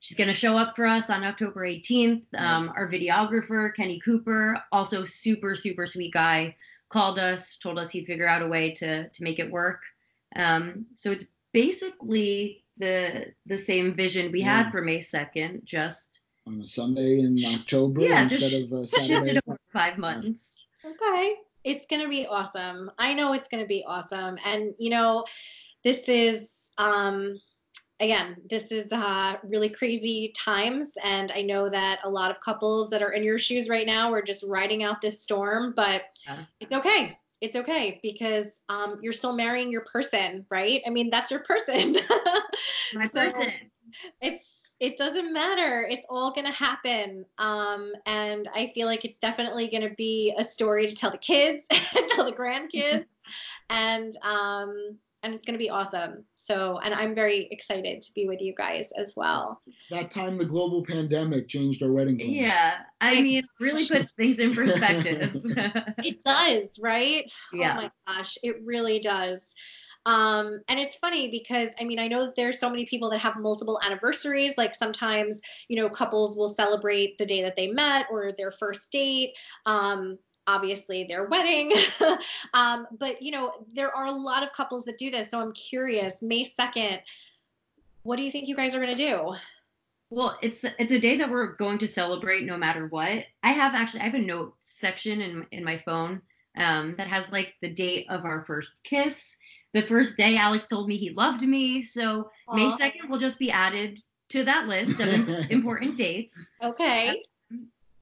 she's 0.00 0.16
gonna 0.16 0.34
show 0.34 0.58
up 0.58 0.74
for 0.74 0.86
us 0.86 1.10
on 1.10 1.22
October 1.22 1.64
18th. 1.64 2.24
Um, 2.36 2.72
our 2.76 2.88
videographer 2.88 3.74
Kenny 3.74 4.00
Cooper, 4.00 4.58
also 4.72 5.04
super 5.04 5.54
super 5.54 5.86
sweet 5.86 6.12
guy, 6.12 6.56
called 6.88 7.20
us, 7.20 7.56
told 7.56 7.78
us 7.78 7.90
he'd 7.90 8.06
figure 8.06 8.28
out 8.28 8.42
a 8.42 8.48
way 8.48 8.72
to 8.74 9.08
to 9.08 9.22
make 9.22 9.38
it 9.38 9.50
work. 9.50 9.80
Um, 10.34 10.86
so 10.96 11.12
it's 11.12 11.26
basically 11.52 12.63
the 12.78 13.32
the 13.46 13.58
same 13.58 13.94
vision 13.94 14.32
we 14.32 14.40
Yeah. 14.40 14.64
had 14.64 14.72
for 14.72 14.82
May 14.82 14.98
2nd, 15.00 15.64
just 15.64 16.20
on 16.46 16.60
a 16.60 16.66
Sunday 16.66 17.20
in 17.20 17.38
October 17.44 18.02
yeah, 18.02 18.22
instead 18.22 18.40
just, 18.40 18.62
of 18.64 18.72
uh, 18.72 18.80
just 18.82 18.94
shifted 18.94 19.10
Saturday. 19.26 19.40
over 19.46 19.58
five 19.72 19.96
months. 19.98 20.60
Okay. 20.84 21.34
It's 21.64 21.86
going 21.86 22.02
to 22.02 22.08
be 22.08 22.26
awesome. 22.26 22.90
I 22.98 23.14
know 23.14 23.32
it's 23.32 23.48
going 23.48 23.62
to 23.62 23.66
be 23.66 23.82
awesome. 23.86 24.36
And, 24.44 24.74
you 24.78 24.90
know, 24.90 25.24
this 25.82 26.10
is, 26.10 26.70
um, 26.76 27.36
again, 28.00 28.36
this 28.50 28.70
is 28.70 28.92
uh, 28.92 29.36
really 29.44 29.70
crazy 29.70 30.34
times. 30.36 30.92
And 31.02 31.32
I 31.34 31.40
know 31.40 31.70
that 31.70 32.00
a 32.04 32.10
lot 32.10 32.30
of 32.30 32.38
couples 32.42 32.90
that 32.90 33.00
are 33.00 33.12
in 33.12 33.24
your 33.24 33.38
shoes 33.38 33.70
right 33.70 33.86
now 33.86 34.12
are 34.12 34.20
just 34.20 34.44
riding 34.46 34.82
out 34.84 35.00
this 35.00 35.22
storm, 35.22 35.72
but 35.74 36.02
Yeah. 36.26 36.44
it's 36.60 36.72
okay. 36.72 37.18
It's 37.44 37.56
okay 37.56 38.00
because 38.02 38.60
um, 38.68 38.98
you're 39.02 39.12
still 39.12 39.34
marrying 39.34 39.70
your 39.70 39.82
person, 39.92 40.46
right? 40.50 40.80
I 40.86 40.90
mean, 40.90 41.10
that's 41.10 41.30
your 41.30 41.40
person. 41.40 41.96
My 42.94 43.08
So- 43.08 43.30
person. 43.30 43.52
it's 44.22 44.50
it 44.80 44.96
doesn't 44.96 45.32
matter 45.32 45.86
it's 45.88 46.04
all 46.10 46.32
going 46.32 46.46
to 46.46 46.52
happen 46.52 47.24
um, 47.38 47.92
and 48.06 48.48
i 48.54 48.72
feel 48.74 48.88
like 48.88 49.04
it's 49.04 49.20
definitely 49.20 49.68
going 49.68 49.88
to 49.88 49.94
be 49.94 50.34
a 50.36 50.42
story 50.42 50.88
to 50.88 50.94
tell 50.94 51.12
the 51.12 51.18
kids 51.18 51.64
and 51.70 52.08
tell 52.08 52.24
the 52.24 52.32
grandkids 52.32 53.04
and 53.70 54.16
um, 54.22 54.98
and 55.24 55.34
it's 55.34 55.44
going 55.44 55.54
to 55.54 55.58
be 55.58 55.70
awesome 55.70 56.24
so 56.34 56.78
and 56.84 56.94
i'm 56.94 57.14
very 57.14 57.48
excited 57.50 58.02
to 58.02 58.12
be 58.14 58.28
with 58.28 58.40
you 58.40 58.54
guys 58.56 58.90
as 58.96 59.14
well 59.16 59.60
That 59.90 60.10
time 60.10 60.38
the 60.38 60.44
global 60.44 60.84
pandemic 60.84 61.48
changed 61.48 61.82
our 61.82 61.90
wedding 61.90 62.18
plans. 62.18 62.32
Yeah, 62.32 62.74
I 63.00 63.20
mean, 63.20 63.38
it 63.38 63.44
really 63.58 63.86
puts 63.86 64.12
things 64.12 64.38
in 64.38 64.54
perspective. 64.54 65.34
it 65.44 66.22
does 66.24 66.78
right 66.80 67.24
yeah. 67.52 67.72
Oh 67.72 67.82
my 67.82 67.90
gosh, 68.06 68.36
it 68.42 68.56
really 68.64 68.98
does. 68.98 69.54
Um, 70.06 70.60
and 70.68 70.78
it's 70.78 70.96
funny 70.96 71.30
because 71.30 71.70
I 71.80 71.84
mean, 71.84 71.98
I 71.98 72.08
know 72.08 72.26
that 72.26 72.34
there's 72.34 72.60
so 72.60 72.68
many 72.68 72.84
people 72.84 73.08
that 73.10 73.20
have 73.20 73.36
multiple 73.36 73.80
anniversaries. 73.82 74.58
Like 74.58 74.74
sometimes, 74.74 75.40
you 75.68 75.76
know, 75.76 75.88
couples 75.88 76.36
will 76.36 76.48
celebrate 76.48 77.16
the 77.16 77.26
day 77.26 77.42
that 77.42 77.56
they 77.56 77.68
met 77.68 78.06
or 78.10 78.32
their 78.36 78.50
first 78.50 78.90
date. 78.90 79.30
Um, 79.64 80.18
obviously 80.46 81.04
their 81.04 81.24
wedding. 81.24 81.72
um, 82.54 82.86
but 82.98 83.22
you 83.22 83.30
know, 83.30 83.52
there 83.72 83.94
are 83.94 84.06
a 84.06 84.12
lot 84.12 84.42
of 84.42 84.52
couples 84.52 84.84
that 84.84 84.98
do 84.98 85.10
this. 85.10 85.30
So 85.30 85.40
I'm 85.40 85.52
curious, 85.52 86.22
May 86.22 86.44
2nd, 86.44 87.00
what 88.02 88.16
do 88.16 88.22
you 88.22 88.30
think 88.30 88.48
you 88.48 88.56
guys 88.56 88.74
are 88.74 88.80
gonna 88.80 88.94
do? 88.94 89.34
Well, 90.10 90.38
it's 90.42 90.64
it's 90.78 90.92
a 90.92 90.98
day 90.98 91.16
that 91.16 91.30
we're 91.30 91.54
going 91.54 91.78
to 91.78 91.88
celebrate 91.88 92.44
no 92.44 92.56
matter 92.56 92.86
what. 92.86 93.24
I 93.42 93.52
have 93.52 93.74
actually 93.74 94.00
I 94.00 94.04
have 94.04 94.14
a 94.14 94.18
note 94.18 94.54
section 94.60 95.20
in 95.20 95.46
in 95.50 95.64
my 95.64 95.78
phone 95.84 96.22
um, 96.56 96.94
that 96.96 97.08
has 97.08 97.32
like 97.32 97.54
the 97.60 97.70
date 97.70 98.06
of 98.10 98.24
our 98.24 98.44
first 98.44 98.84
kiss. 98.84 99.36
The 99.72 99.82
first 99.82 100.16
day 100.16 100.36
Alex 100.36 100.68
told 100.68 100.86
me 100.86 100.96
he 100.96 101.10
loved 101.10 101.42
me, 101.42 101.82
so 101.82 102.30
May 102.52 102.70
second 102.70 103.10
will 103.10 103.18
just 103.18 103.40
be 103.40 103.50
added 103.50 103.98
to 104.28 104.44
that 104.44 104.68
list 104.68 105.00
of 105.00 105.28
important 105.50 105.96
dates. 105.96 106.50
Okay. 106.62 107.22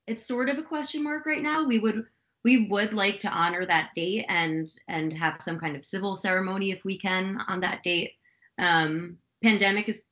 It's 0.07 0.26
sort 0.26 0.48
of 0.48 0.59
a 0.59 0.62
question 0.62 1.02
mark 1.02 1.24
right 1.24 1.42
now. 1.42 1.64
We 1.64 1.78
would 1.78 2.05
we 2.44 2.66
would 2.68 2.92
like 2.92 3.20
to 3.20 3.28
honor 3.28 3.64
that 3.66 3.90
date 3.94 4.26
and 4.28 4.70
and 4.88 5.12
have 5.12 5.40
some 5.40 5.59
kind 5.59 5.76
of 5.76 5.85
civil 5.85 6.16
ceremony 6.16 6.70
if 6.70 6.85
we 6.85 6.98
can 6.98 7.38
on 7.48 7.61
that 7.61 7.83
date. 7.83 8.12
Um, 8.59 9.16
pandemic 9.42 9.88
is 9.88 10.02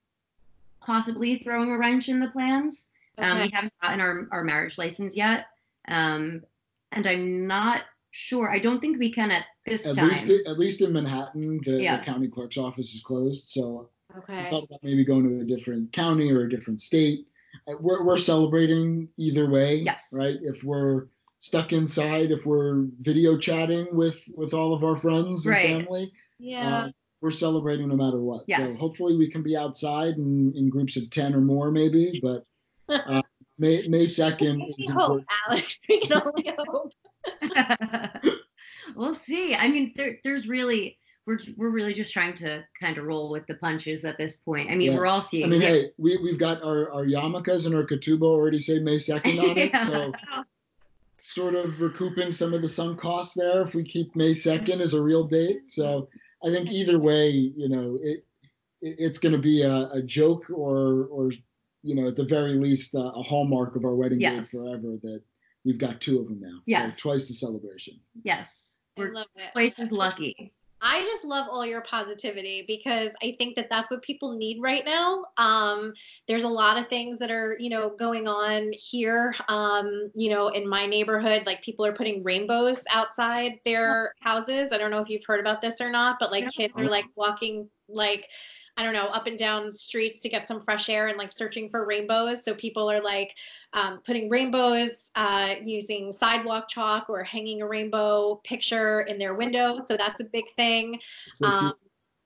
possibly 0.81 1.39
throwing 1.39 1.71
a 1.71 1.79
wrench 1.79 2.09
in 2.09 2.21
the 2.21 2.29
plans. 2.29 2.87
Um, 3.19 3.41
we 3.41 3.51
haven't 3.53 3.73
gotten 3.83 4.01
our, 4.01 4.27
our 4.33 4.45
marriage 4.45 4.79
license 4.79 5.15
yet. 5.17 5.47
Um, 5.89 6.43
and 6.93 7.07
I'm 7.07 7.47
not 7.47 7.83
sure. 8.13 8.51
I 8.51 8.59
don't 8.59 8.81
think 8.81 8.99
we 8.99 9.13
can 9.13 9.31
at 9.31 9.45
this 9.67 9.87
At 9.87 9.97
time. 9.97 10.09
least, 10.09 10.31
at 10.47 10.59
least 10.59 10.81
in 10.81 10.93
Manhattan, 10.93 11.61
the, 11.65 11.83
Yeah. 11.83 11.99
the 11.99 12.05
county 12.05 12.29
clerk's 12.29 12.57
office 12.57 12.95
is 12.95 13.03
closed. 13.03 13.49
So 13.49 13.91
I 14.29 14.45
thought 14.45 14.65
about 14.65 14.83
maybe 14.83 15.05
going 15.05 15.29
to 15.29 15.43
a 15.43 15.45
different 15.45 15.93
county 15.93 16.33
or 16.33 16.43
a 16.43 16.49
different 16.49 16.81
state. 16.81 17.27
Uh, 17.69 17.75
We're, 17.79 18.03
we're 18.05 18.19
celebrating 18.19 19.09
either 19.19 19.51
way. 19.51 19.77
Yes. 19.77 20.09
Right. 20.13 20.39
If 20.43 20.65
we're 20.65 21.07
stuck 21.41 21.73
inside, 21.73 22.31
if 22.31 22.47
we're 22.47 22.87
video 23.01 23.37
chatting 23.37 23.89
with 23.93 24.23
with 24.35 24.55
all 24.55 24.73
of 24.73 24.85
our 24.85 24.95
friends 24.97 25.45
and 25.47 25.55
Right. 25.55 25.67
family, 25.67 26.13
Yeah. 26.39 26.77
uh, 26.85 26.91
we're 27.21 27.31
celebrating 27.33 27.89
no 27.89 27.97
matter 27.97 28.21
what. 28.21 28.45
Yes. 28.47 28.75
So 28.75 28.79
hopefully 28.79 29.17
we 29.17 29.29
can 29.29 29.43
be 29.43 29.57
outside 29.57 30.15
in, 30.15 30.53
in 30.55 30.69
groups 30.71 30.97
of 30.97 31.11
ten 31.11 31.35
or 31.35 31.41
more, 31.41 31.71
maybe. 31.73 32.21
But 32.23 32.45
uh, 32.89 33.23
May 33.59 33.87
May 33.89 34.07
second 34.07 34.59
We 34.61 34.75
is 34.79 34.91
hope, 34.91 34.97
important. 35.01 35.29
Alex. 35.49 35.81
We 35.89 36.01
can 36.01 36.23
only 36.25 36.55
hope. 36.59 36.93
we'll 38.97 39.15
see. 39.15 39.55
I 39.55 39.69
mean, 39.69 39.93
there, 39.97 40.19
there's 40.25 40.49
really 40.49 40.99
we're 41.27 41.39
we're 41.57 41.69
really 41.71 41.93
just 41.95 42.13
trying 42.13 42.35
to 42.37 42.65
kind 42.81 42.97
of 42.99 43.05
roll 43.05 43.31
with 43.31 43.47
the 43.47 43.55
punches 43.55 44.05
at 44.05 44.17
this 44.19 44.37
point. 44.37 44.71
I 44.71 44.75
mean, 44.75 44.91
Yeah. 44.93 44.97
we're 44.99 45.07
all 45.07 45.21
seeing. 45.21 45.45
I 45.45 45.49
mean, 45.49 45.61
yeah, 45.63 45.69
hey, 45.69 45.91
we 45.99 46.17
we've 46.19 46.39
got 46.39 46.63
our 46.63 46.91
our 46.93 47.05
yarmulkes 47.05 47.67
and 47.67 47.75
our 47.75 47.85
ketubah 47.85 48.23
already 48.25 48.59
say 48.59 48.79
May 48.79 48.99
second 48.99 49.39
on 49.39 49.57
it, 49.59 49.71
Yeah. 49.73 49.87
so 49.87 50.13
sort 51.21 51.55
of 51.55 51.81
recouping 51.81 52.33
some 52.33 52.55
of 52.55 52.63
the 52.63 52.69
sunk 52.69 52.99
costs 53.01 53.35
there 53.35 53.63
if 53.63 53.75
we 53.75 53.85
keep 53.85 54.15
May 54.17 54.35
second 54.35 54.81
as 54.81 54.95
a 54.95 55.03
real 55.03 55.27
date. 55.27 55.71
So 55.71 56.09
I 56.45 56.49
think 56.51 56.71
either 56.71 56.99
way, 56.99 57.31
you 57.31 57.69
know, 57.69 57.99
it, 58.03 58.25
it 58.83 58.97
it's 58.99 59.19
going 59.19 59.33
to 59.33 59.39
be 59.41 59.63
a, 59.63 59.91
a 59.93 60.03
joke 60.03 60.47
or 60.51 61.05
or 61.07 61.33
you 61.83 61.95
know 61.95 62.09
at 62.09 62.17
the 62.17 62.25
very 62.25 62.55
least 62.55 62.95
uh, 62.95 63.11
a 63.13 63.23
hallmark 63.23 63.77
of 63.77 63.85
our 63.85 63.95
wedding 63.95 64.21
Yes. 64.21 64.51
date 64.51 64.59
forever 64.59 64.97
that 65.03 65.21
we've 65.65 65.79
got 65.79 66.01
two 66.01 66.21
of 66.21 66.29
them 66.29 66.41
now. 66.41 66.61
Yes. 66.67 66.97
so 66.97 67.11
twice 67.11 67.29
the 67.29 67.35
celebration. 67.35 68.01
yes, 68.23 68.79
we're 68.97 69.13
love 69.13 69.27
it. 69.37 69.53
twice 69.53 69.79
as 69.79 69.93
lucky. 69.93 70.53
I 70.83 71.03
just 71.03 71.25
love 71.25 71.47
all 71.51 71.67
your 71.67 71.83
positivity 71.83 72.65
because 72.67 73.13
I 73.23 73.37
think 73.39 73.55
that 73.57 73.69
that's 73.69 73.91
what 73.91 74.03
people 74.03 74.33
need 74.33 74.59
right 74.61 74.85
now. 74.85 75.25
Um, 75.37 75.93
there's 76.27 76.45
a 76.45 76.49
lot 76.49 76.79
of 76.79 76.89
things 76.89 77.19
that 77.19 77.31
are, 77.31 77.57
you 77.59 77.69
know, 77.69 77.91
going 77.91 78.27
on 78.27 78.73
here. 78.73 79.35
Um, 79.49 80.11
you 80.15 80.31
know, 80.31 80.49
in 80.49 80.69
my 80.69 80.87
neighborhood, 80.87 81.43
like 81.45 81.63
people 81.63 81.85
are 81.85 81.93
putting 81.93 82.23
rainbows 82.23 82.83
outside 82.91 83.61
their 83.65 84.15
houses. 84.21 84.69
I 84.73 84.79
don't 84.79 84.91
know 84.91 85.01
if 85.01 85.09
you've 85.09 85.25
heard 85.27 85.41
about 85.41 85.61
this 85.61 85.81
or 85.81 85.91
not, 85.91 86.17
but 86.19 86.31
like 86.31 86.51
kids 86.51 86.73
are 86.77 86.89
like 86.89 87.07
walking 87.15 87.69
like 87.89 88.27
I 88.81 88.83
don't 88.83 88.95
know, 88.95 89.09
up 89.09 89.27
and 89.27 89.37
down 89.37 89.71
streets 89.71 90.21
to 90.21 90.31
get 90.31 90.49
some 90.49 90.63
fresh 90.63 90.89
air 90.89 91.09
and 91.09 91.19
like 91.19 91.33
searching 91.33 91.69
for 91.69 91.85
rainbows. 91.85 92.43
So 92.43 92.55
people 92.55 92.91
are 92.91 93.03
like 93.03 93.37
um, 93.75 94.01
putting 94.07 94.31
rainbows, 94.31 95.11
uh, 95.17 95.57
using 95.63 96.11
sidewalk 96.13 96.67
chalk 96.67 97.11
or 97.11 97.23
hanging 97.23 97.61
a 97.61 97.69
rainbow 97.69 98.41
picture 98.43 99.03
in 99.03 99.19
their 99.19 99.35
window. 99.35 99.81
So 99.87 99.99
that's 99.99 100.21
a 100.21 100.25
big 100.25 100.47
thing. 100.57 100.99
So 101.35 101.47
Um, 101.47 101.73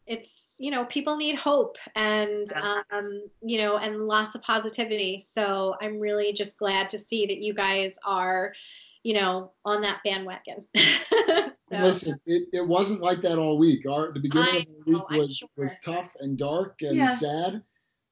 it's, 0.07 0.55
you 0.61 0.71
know, 0.71 0.85
people 0.85 1.17
need 1.17 1.35
hope 1.35 1.77
and, 1.97 2.53
um, 2.53 3.25
you 3.43 3.59
know, 3.59 3.79
and 3.79 4.07
lots 4.07 4.37
of 4.37 4.43
positivity. 4.43 5.19
So 5.19 5.75
I'm 5.83 5.99
really 5.99 6.33
just 6.33 6.57
glad 6.57 6.89
to 6.91 7.01
see 7.01 7.27
that 7.27 7.39
you 7.39 7.53
guys 7.53 7.99
are, 8.07 8.55
you 9.03 9.15
know, 9.15 9.51
on 9.65 9.83
that 9.83 10.03
bandwagon. 10.05 10.65
And 11.75 11.83
So- 11.95 12.11
Listen, 12.11 12.21
it, 12.27 12.49
it 12.53 12.67
wasn't 12.67 13.01
like 13.01 13.21
that 13.23 13.39
all 13.39 13.59
week. 13.59 13.87
Our 13.89 14.13
the 14.13 14.21
beginning 14.21 14.49
I 14.55 14.59
of 14.59 14.65
the 14.85 14.91
know, 14.93 14.99
week 14.99 15.03
I'm 15.11 15.19
was 15.19 15.43
was 15.57 15.77
tough 15.85 16.11
and 16.21 16.39
dark 16.39 16.83
and 16.83 16.97
Yeah. 16.97 17.09
sad, 17.15 17.63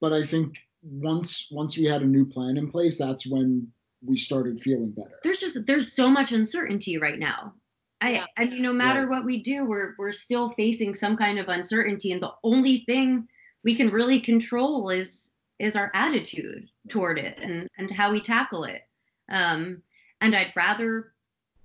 but 0.00 0.12
I 0.12 0.24
think 0.26 0.58
once 0.82 1.48
once 1.50 1.76
we 1.76 1.84
had 1.84 2.02
a 2.02 2.06
new 2.06 2.24
plan 2.26 2.56
in 2.56 2.70
place, 2.70 2.98
that's 2.98 3.26
when 3.26 3.70
we 4.04 4.16
started 4.16 4.60
feeling 4.60 4.90
better. 4.90 5.20
there's 5.22 5.40
just 5.40 5.64
there's 5.66 5.92
so 5.92 6.08
much 6.10 6.32
uncertainty 6.32 6.98
right 6.98 7.18
now. 7.18 7.54
I 8.00 8.10
Yeah. 8.14 8.26
I 8.36 8.46
mean, 8.46 8.62
no 8.62 8.72
matter 8.72 9.02
Right. 9.06 9.10
what 9.10 9.24
we 9.24 9.40
do, 9.42 9.64
we're 9.64 9.94
we're 9.98 10.12
still 10.12 10.50
facing 10.50 10.94
some 10.96 11.16
kind 11.16 11.38
of 11.38 11.48
uncertainty, 11.48 12.10
and 12.12 12.20
the 12.20 12.32
only 12.42 12.78
thing 12.78 13.28
we 13.64 13.74
can 13.76 13.90
really 13.90 14.20
control 14.20 14.90
is 14.90 15.30
is 15.60 15.76
our 15.76 15.92
attitude 15.94 16.68
toward 16.88 17.18
it 17.18 17.38
and 17.40 17.68
and 17.78 17.90
how 17.92 18.10
we 18.10 18.20
tackle 18.20 18.64
it. 18.64 18.82
Um, 19.28 19.82
and 20.20 20.34
I'd 20.34 20.52
rather 20.56 21.14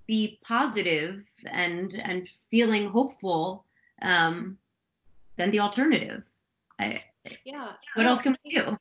be 0.08 0.40
positive 0.44 1.22
and 1.46 1.94
and 2.04 2.30
feeling 2.50 2.90
hopeful 2.90 3.66
um, 4.02 4.58
than 5.38 5.52
the 5.52 5.60
alternative. 5.60 6.24
I, 6.80 7.04
yeah. 7.46 7.74
what 7.96 8.06
else 8.06 8.22
can 8.22 8.38
we 8.46 8.52
do? 8.52 8.78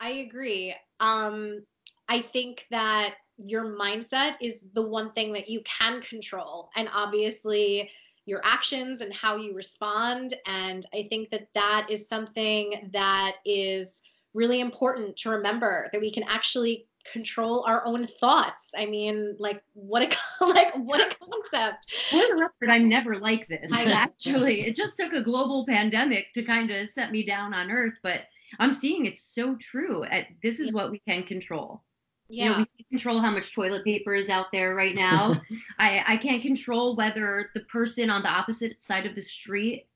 I 0.00 0.10
agree. 0.10 0.74
Um, 1.00 1.64
I 2.08 2.20
think 2.20 2.66
that 2.70 3.14
your 3.36 3.64
mindset 3.64 4.34
is 4.40 4.64
the 4.72 4.82
one 4.82 5.12
thing 5.12 5.32
that 5.32 5.48
you 5.48 5.62
can 5.62 6.00
control. 6.00 6.70
And 6.76 6.88
obviously, 6.92 7.90
your 8.26 8.40
actions 8.44 9.00
and 9.00 9.12
how 9.14 9.36
you 9.36 9.54
respond. 9.54 10.34
And 10.46 10.84
I 10.92 11.06
think 11.08 11.30
that 11.30 11.48
that 11.54 11.86
is 11.90 12.08
something 12.08 12.90
that 12.92 13.36
is 13.46 14.02
really 14.34 14.60
important 14.60 15.16
to 15.16 15.30
remember 15.30 15.88
that 15.92 16.00
we 16.00 16.12
can 16.12 16.24
actually 16.24 16.87
control 17.12 17.64
our 17.66 17.84
own 17.84 18.06
thoughts. 18.06 18.72
I 18.76 18.86
mean, 18.86 19.36
like 19.38 19.62
what 19.74 20.02
a 20.02 20.16
like 20.44 20.74
what 20.76 21.00
a 21.00 21.14
concept. 21.16 21.86
For 22.10 22.16
the 22.16 22.36
record, 22.36 22.70
I'm 22.70 22.88
never 22.88 23.16
like 23.16 23.46
this. 23.48 23.72
I 23.72 23.84
actually 23.84 24.66
it 24.66 24.76
just 24.76 24.96
took 24.96 25.12
a 25.12 25.22
global 25.22 25.66
pandemic 25.66 26.32
to 26.34 26.42
kind 26.42 26.70
of 26.70 26.88
set 26.88 27.10
me 27.10 27.24
down 27.24 27.54
on 27.54 27.70
earth, 27.70 27.98
but 28.02 28.22
I'm 28.58 28.72
seeing 28.72 29.06
it's 29.06 29.22
so 29.22 29.56
true. 29.56 30.04
At 30.04 30.26
This 30.42 30.60
is 30.60 30.72
what 30.72 30.90
we 30.90 31.00
can 31.00 31.22
control. 31.22 31.82
Yeah. 32.28 32.44
You 32.44 32.50
know, 32.50 32.58
we 32.58 32.64
can't 32.64 32.88
control 32.90 33.20
how 33.20 33.30
much 33.30 33.54
toilet 33.54 33.84
paper 33.84 34.14
is 34.14 34.28
out 34.28 34.46
there 34.52 34.74
right 34.74 34.94
now. 34.94 35.40
I, 35.78 36.04
I 36.06 36.16
can't 36.18 36.42
control 36.42 36.94
whether 36.94 37.50
the 37.54 37.60
person 37.60 38.10
on 38.10 38.22
the 38.22 38.28
opposite 38.28 38.82
side 38.82 39.06
of 39.06 39.14
the 39.14 39.22
street 39.22 39.86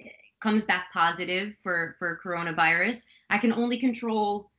eh, 0.00 0.08
comes 0.40 0.64
back 0.64 0.92
positive 0.92 1.54
for, 1.62 1.96
for 1.98 2.20
coronavirus. 2.24 3.02
I 3.30 3.38
can 3.38 3.52
only 3.52 3.78
control 3.78 4.51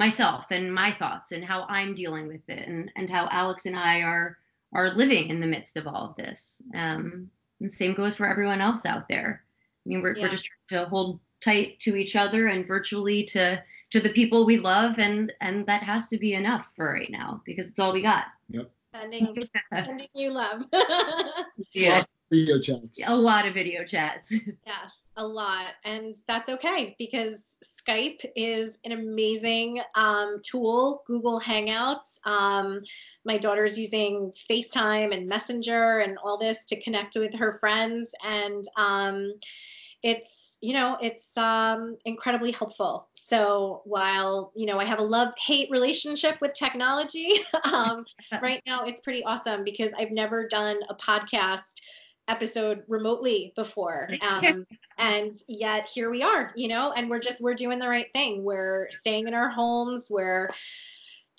myself 0.00 0.46
and 0.50 0.74
my 0.74 0.90
thoughts 0.92 1.32
and 1.32 1.44
how 1.44 1.66
I'm 1.68 1.94
dealing 1.94 2.26
with 2.26 2.48
it 2.48 2.66
and, 2.66 2.90
and 2.96 3.10
how 3.10 3.28
Alex 3.30 3.66
and 3.66 3.78
I 3.78 4.00
are 4.00 4.38
are 4.72 4.94
living 4.94 5.28
in 5.28 5.40
the 5.40 5.46
midst 5.46 5.76
of 5.76 5.86
all 5.86 6.08
of 6.08 6.16
this. 6.16 6.62
Um, 6.74 7.30
and 7.60 7.70
same 7.70 7.92
goes 7.92 8.16
for 8.16 8.26
everyone 8.26 8.62
else 8.62 8.86
out 8.86 9.08
there. 9.08 9.44
I 9.84 9.88
mean, 9.88 10.00
we're, 10.00 10.16
yeah. 10.16 10.22
we're 10.22 10.30
just 10.30 10.48
trying 10.68 10.84
to 10.84 10.88
hold 10.88 11.20
tight 11.42 11.80
to 11.80 11.96
each 11.96 12.16
other 12.16 12.46
and 12.46 12.66
virtually 12.66 13.24
to 13.24 13.62
to 13.90 14.00
the 14.00 14.08
people 14.08 14.46
we 14.46 14.56
love 14.56 14.98
and 14.98 15.32
and 15.42 15.66
that 15.66 15.82
has 15.82 16.08
to 16.08 16.18
be 16.18 16.34
enough 16.34 16.66
for 16.76 16.92
right 16.92 17.10
now 17.10 17.42
because 17.44 17.68
it's 17.68 17.80
all 17.80 17.92
we 17.92 18.02
got 18.02 18.26
yep 18.50 18.70
sending, 18.94 19.34
sending 19.74 20.08
you 20.14 20.30
love 20.30 20.66
yeah 21.72 22.04
video 22.30 22.58
chats 22.58 23.00
a 23.06 23.14
lot 23.14 23.46
of 23.46 23.54
video 23.54 23.84
chats 23.84 24.32
yes 24.66 25.02
a 25.16 25.26
lot 25.26 25.66
and 25.84 26.14
that's 26.28 26.48
okay 26.48 26.94
because 26.98 27.56
skype 27.64 28.24
is 28.36 28.78
an 28.84 28.92
amazing 28.92 29.80
um, 29.96 30.40
tool 30.42 31.02
google 31.06 31.40
hangouts 31.40 32.24
um, 32.24 32.80
my 33.24 33.36
daughter's 33.36 33.76
using 33.76 34.32
facetime 34.48 35.12
and 35.12 35.26
messenger 35.26 35.98
and 35.98 36.16
all 36.24 36.38
this 36.38 36.64
to 36.64 36.80
connect 36.80 37.16
with 37.16 37.34
her 37.34 37.58
friends 37.58 38.14
and 38.24 38.64
um, 38.76 39.32
it's 40.02 40.50
you 40.60 40.74
know, 40.74 40.98
it's 41.00 41.36
um, 41.38 41.96
incredibly 42.04 42.52
helpful. 42.52 43.08
So 43.14 43.80
while, 43.84 44.52
you 44.54 44.66
know, 44.66 44.78
I 44.78 44.84
have 44.84 44.98
a 44.98 45.02
love 45.02 45.32
hate 45.38 45.70
relationship 45.70 46.36
with 46.42 46.52
technology, 46.52 47.40
um, 47.72 48.04
right 48.42 48.62
now 48.66 48.84
it's 48.84 49.00
pretty 49.00 49.24
awesome 49.24 49.64
because 49.64 49.90
I've 49.98 50.10
never 50.10 50.46
done 50.46 50.76
a 50.90 50.94
podcast 50.94 51.79
episode 52.30 52.82
remotely 52.88 53.52
before. 53.56 54.10
Um, 54.30 54.66
and 54.98 55.36
yet 55.48 55.88
here 55.88 56.10
we 56.10 56.22
are, 56.22 56.52
you 56.54 56.68
know, 56.68 56.92
and 56.92 57.10
we're 57.10 57.18
just, 57.18 57.40
we're 57.40 57.54
doing 57.54 57.78
the 57.78 57.88
right 57.88 58.06
thing. 58.14 58.44
We're 58.44 58.88
staying 58.90 59.26
in 59.26 59.34
our 59.34 59.48
homes. 59.48 60.08
We're, 60.10 60.50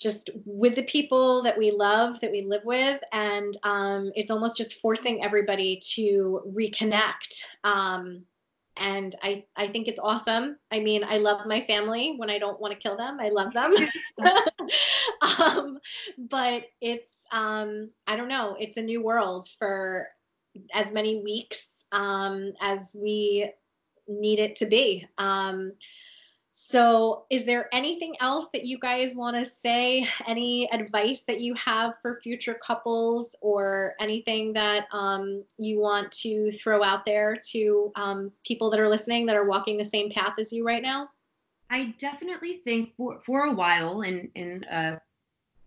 just 0.00 0.30
with 0.44 0.74
the 0.74 0.82
people 0.82 1.42
that 1.44 1.56
we 1.56 1.70
love 1.70 2.18
that 2.18 2.32
we 2.32 2.42
live 2.42 2.62
with 2.64 3.00
and 3.12 3.56
um, 3.62 4.10
it's 4.16 4.32
almost 4.32 4.56
just 4.56 4.80
forcing 4.80 5.22
everybody 5.22 5.80
to 5.94 6.42
reconnect 6.56 7.42
um, 7.62 8.24
and 8.78 9.14
I, 9.22 9.44
I 9.56 9.66
think 9.66 9.86
it's 9.86 10.00
awesome. 10.00 10.56
I 10.70 10.80
mean, 10.80 11.04
I 11.04 11.18
love 11.18 11.46
my 11.46 11.60
family 11.60 12.14
when 12.16 12.30
I 12.30 12.38
don't 12.38 12.60
want 12.60 12.72
to 12.72 12.80
kill 12.80 12.96
them. 12.96 13.18
I 13.20 13.28
love 13.28 13.52
them. 13.52 13.74
um, 15.38 15.78
but 16.18 16.64
it's, 16.80 17.26
um, 17.32 17.90
I 18.06 18.16
don't 18.16 18.28
know, 18.28 18.56
it's 18.58 18.76
a 18.78 18.82
new 18.82 19.02
world 19.02 19.46
for 19.58 20.08
as 20.72 20.92
many 20.92 21.22
weeks 21.22 21.84
um, 21.92 22.52
as 22.60 22.96
we 22.98 23.52
need 24.08 24.38
it 24.38 24.56
to 24.56 24.66
be. 24.66 25.06
Um, 25.18 25.72
so, 26.54 27.24
is 27.30 27.46
there 27.46 27.70
anything 27.72 28.14
else 28.20 28.48
that 28.52 28.66
you 28.66 28.78
guys 28.78 29.16
want 29.16 29.36
to 29.36 29.44
say? 29.46 30.06
Any 30.26 30.70
advice 30.70 31.22
that 31.26 31.40
you 31.40 31.54
have 31.54 31.94
for 32.02 32.20
future 32.20 32.58
couples, 32.64 33.34
or 33.40 33.94
anything 33.98 34.52
that 34.52 34.86
um, 34.92 35.44
you 35.56 35.80
want 35.80 36.12
to 36.12 36.52
throw 36.52 36.84
out 36.84 37.06
there 37.06 37.40
to 37.52 37.90
um, 37.96 38.30
people 38.44 38.68
that 38.70 38.80
are 38.80 38.88
listening 38.88 39.24
that 39.26 39.36
are 39.36 39.46
walking 39.46 39.78
the 39.78 39.84
same 39.84 40.10
path 40.10 40.34
as 40.38 40.52
you 40.52 40.64
right 40.64 40.82
now? 40.82 41.08
I 41.70 41.94
definitely 41.98 42.58
think 42.64 42.94
for, 42.98 43.20
for 43.24 43.44
a 43.44 43.54
while 43.54 44.02
in 44.02 44.30
in 44.34 44.64
a 44.70 45.00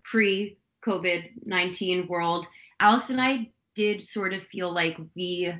pre 0.03 0.55
COVID 0.85 1.45
nineteen 1.47 2.07
world, 2.07 2.47
Alex 2.79 3.09
and 3.09 3.19
I 3.19 3.49
did 3.75 4.07
sort 4.07 4.33
of 4.33 4.43
feel 4.43 4.71
like 4.71 4.97
we 5.15 5.53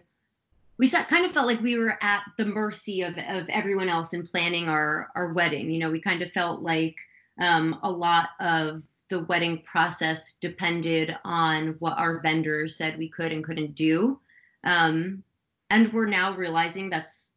we 0.78 0.90
kind 0.90 1.26
of 1.26 1.32
felt 1.32 1.48
like 1.48 1.62
we 1.62 1.78
were 1.78 1.98
at 2.02 2.24
the 2.38 2.46
mercy 2.46 3.02
of, 3.02 3.18
of 3.18 3.48
everyone 3.48 3.88
else 3.88 4.14
in 4.14 4.28
planning 4.28 4.68
our 4.68 5.10
our 5.16 5.34
wedding. 5.34 5.70
You 5.70 5.80
know, 5.80 5.92
we 5.92 6.02
kind 6.02 6.22
of 6.22 6.32
felt 6.32 6.62
like 6.62 6.96
um, 7.40 7.80
a 7.84 7.90
lot 7.90 8.30
of 8.40 8.82
the 9.10 9.20
wedding 9.20 9.62
process 9.62 10.34
depended 10.42 11.16
on 11.24 11.76
what 11.80 11.98
our 11.98 12.20
vendors 12.20 12.76
said 12.76 12.98
we 12.98 13.10
could 13.10 13.32
and 13.32 13.44
couldn't 13.44 13.76
do. 13.76 14.20
Um, 14.64 15.24
and 15.70 15.94
we're 15.94 16.08
now 16.08 16.36
realizing 16.36 16.90
that's 16.90 17.32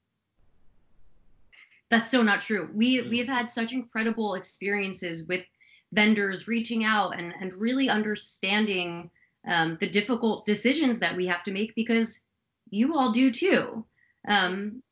that's 1.91 2.11
so 2.11 2.23
not 2.23 2.41
true. 2.41 2.69
We 2.75 3.03
we've 3.03 3.29
had 3.29 3.51
such 3.51 3.73
incredible 3.73 4.35
experiences 4.35 5.25
with 5.25 5.45
vendors 5.93 6.49
reaching 6.49 6.85
out 6.85 7.19
and 7.19 7.35
and 7.41 7.53
really 7.55 7.89
understanding 7.89 9.11
um, 9.47 9.79
the 9.81 9.89
difficult 9.89 10.45
decisions 10.45 10.99
that 10.99 11.17
we 11.17 11.27
have 11.27 11.43
to 11.45 11.53
make 11.53 11.75
because 11.75 12.21
you 12.71 12.97
all 12.97 13.11
do 13.11 13.31
too. 13.31 13.85
Um, 14.27 14.83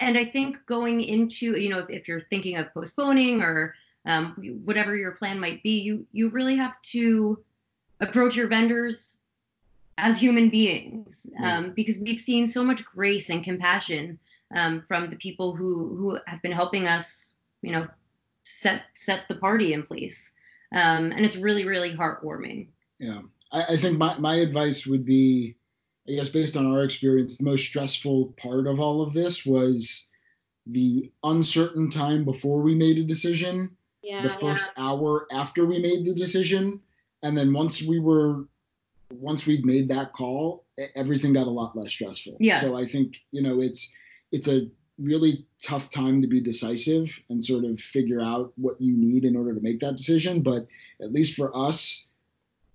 and 0.00 0.16
I 0.16 0.24
think 0.24 0.58
going 0.66 1.00
into, 1.02 1.58
you 1.58 1.68
know, 1.68 1.80
if, 1.80 1.90
if 1.90 2.08
you're 2.08 2.20
thinking 2.20 2.56
of 2.56 2.72
postponing 2.72 3.42
or 3.42 3.74
um, 4.06 4.34
whatever 4.64 4.96
your 4.96 5.12
plan 5.12 5.38
might 5.38 5.62
be, 5.62 5.80
you 5.80 6.06
you 6.12 6.30
really 6.30 6.56
have 6.56 6.80
to 6.82 7.42
approach 8.00 8.36
your 8.36 8.46
vendors 8.46 9.18
as 9.98 10.18
human 10.18 10.48
beings 10.48 11.26
um, 11.42 11.72
because 11.74 11.98
we've 11.98 12.20
seen 12.20 12.46
so 12.46 12.62
much 12.62 12.84
grace 12.84 13.30
and 13.30 13.42
compassion 13.42 14.18
um, 14.54 14.84
from 14.86 15.10
the 15.10 15.16
people 15.16 15.54
who 15.54 15.96
who 15.96 16.18
have 16.26 16.40
been 16.42 16.52
helping 16.52 16.86
us, 16.86 17.34
you 17.62 17.72
know, 17.72 17.86
set 18.44 18.82
set 18.94 19.22
the 19.28 19.34
party 19.34 19.72
in 19.72 19.82
place, 19.82 20.32
um, 20.72 21.12
and 21.12 21.24
it's 21.24 21.36
really 21.36 21.66
really 21.66 21.92
heartwarming. 21.92 22.68
Yeah, 22.98 23.22
I, 23.52 23.64
I 23.70 23.76
think 23.76 23.98
my 23.98 24.18
my 24.18 24.36
advice 24.36 24.86
would 24.86 25.04
be 25.04 25.56
I 26.08 26.12
guess 26.12 26.28
based 26.30 26.56
on 26.56 26.66
our 26.66 26.84
experience, 26.84 27.36
the 27.36 27.44
most 27.44 27.64
stressful 27.64 28.34
part 28.38 28.66
of 28.66 28.80
all 28.80 29.02
of 29.02 29.12
this 29.12 29.44
was 29.44 30.06
the 30.66 31.10
uncertain 31.24 31.90
time 31.90 32.24
before 32.24 32.60
we 32.60 32.74
made 32.74 32.98
a 32.98 33.04
decision, 33.04 33.70
yeah, 34.02 34.22
the 34.22 34.30
first 34.30 34.64
yeah. 34.64 34.84
hour 34.84 35.26
after 35.32 35.66
we 35.66 35.78
made 35.78 36.04
the 36.04 36.14
decision, 36.14 36.80
and 37.22 37.36
then 37.36 37.52
once 37.52 37.82
we 37.82 37.98
were 37.98 38.44
once 39.12 39.46
we'd 39.46 39.64
made 39.64 39.88
that 39.88 40.12
call, 40.12 40.64
everything 40.94 41.32
got 41.32 41.46
a 41.46 41.50
lot 41.50 41.76
less 41.76 41.90
stressful. 41.90 42.36
Yeah. 42.40 42.60
So 42.60 42.76
I 42.76 42.86
think, 42.86 43.24
you 43.32 43.42
know, 43.42 43.60
it's 43.60 43.90
it's 44.32 44.48
a 44.48 44.68
really 44.98 45.46
tough 45.62 45.90
time 45.90 46.20
to 46.20 46.28
be 46.28 46.40
decisive 46.40 47.22
and 47.28 47.44
sort 47.44 47.64
of 47.64 47.78
figure 47.80 48.20
out 48.20 48.52
what 48.56 48.80
you 48.80 48.96
need 48.96 49.24
in 49.24 49.36
order 49.36 49.54
to 49.54 49.60
make 49.60 49.80
that 49.80 49.96
decision. 49.96 50.42
But 50.42 50.66
at 51.00 51.12
least 51.12 51.34
for 51.34 51.56
us, 51.56 52.07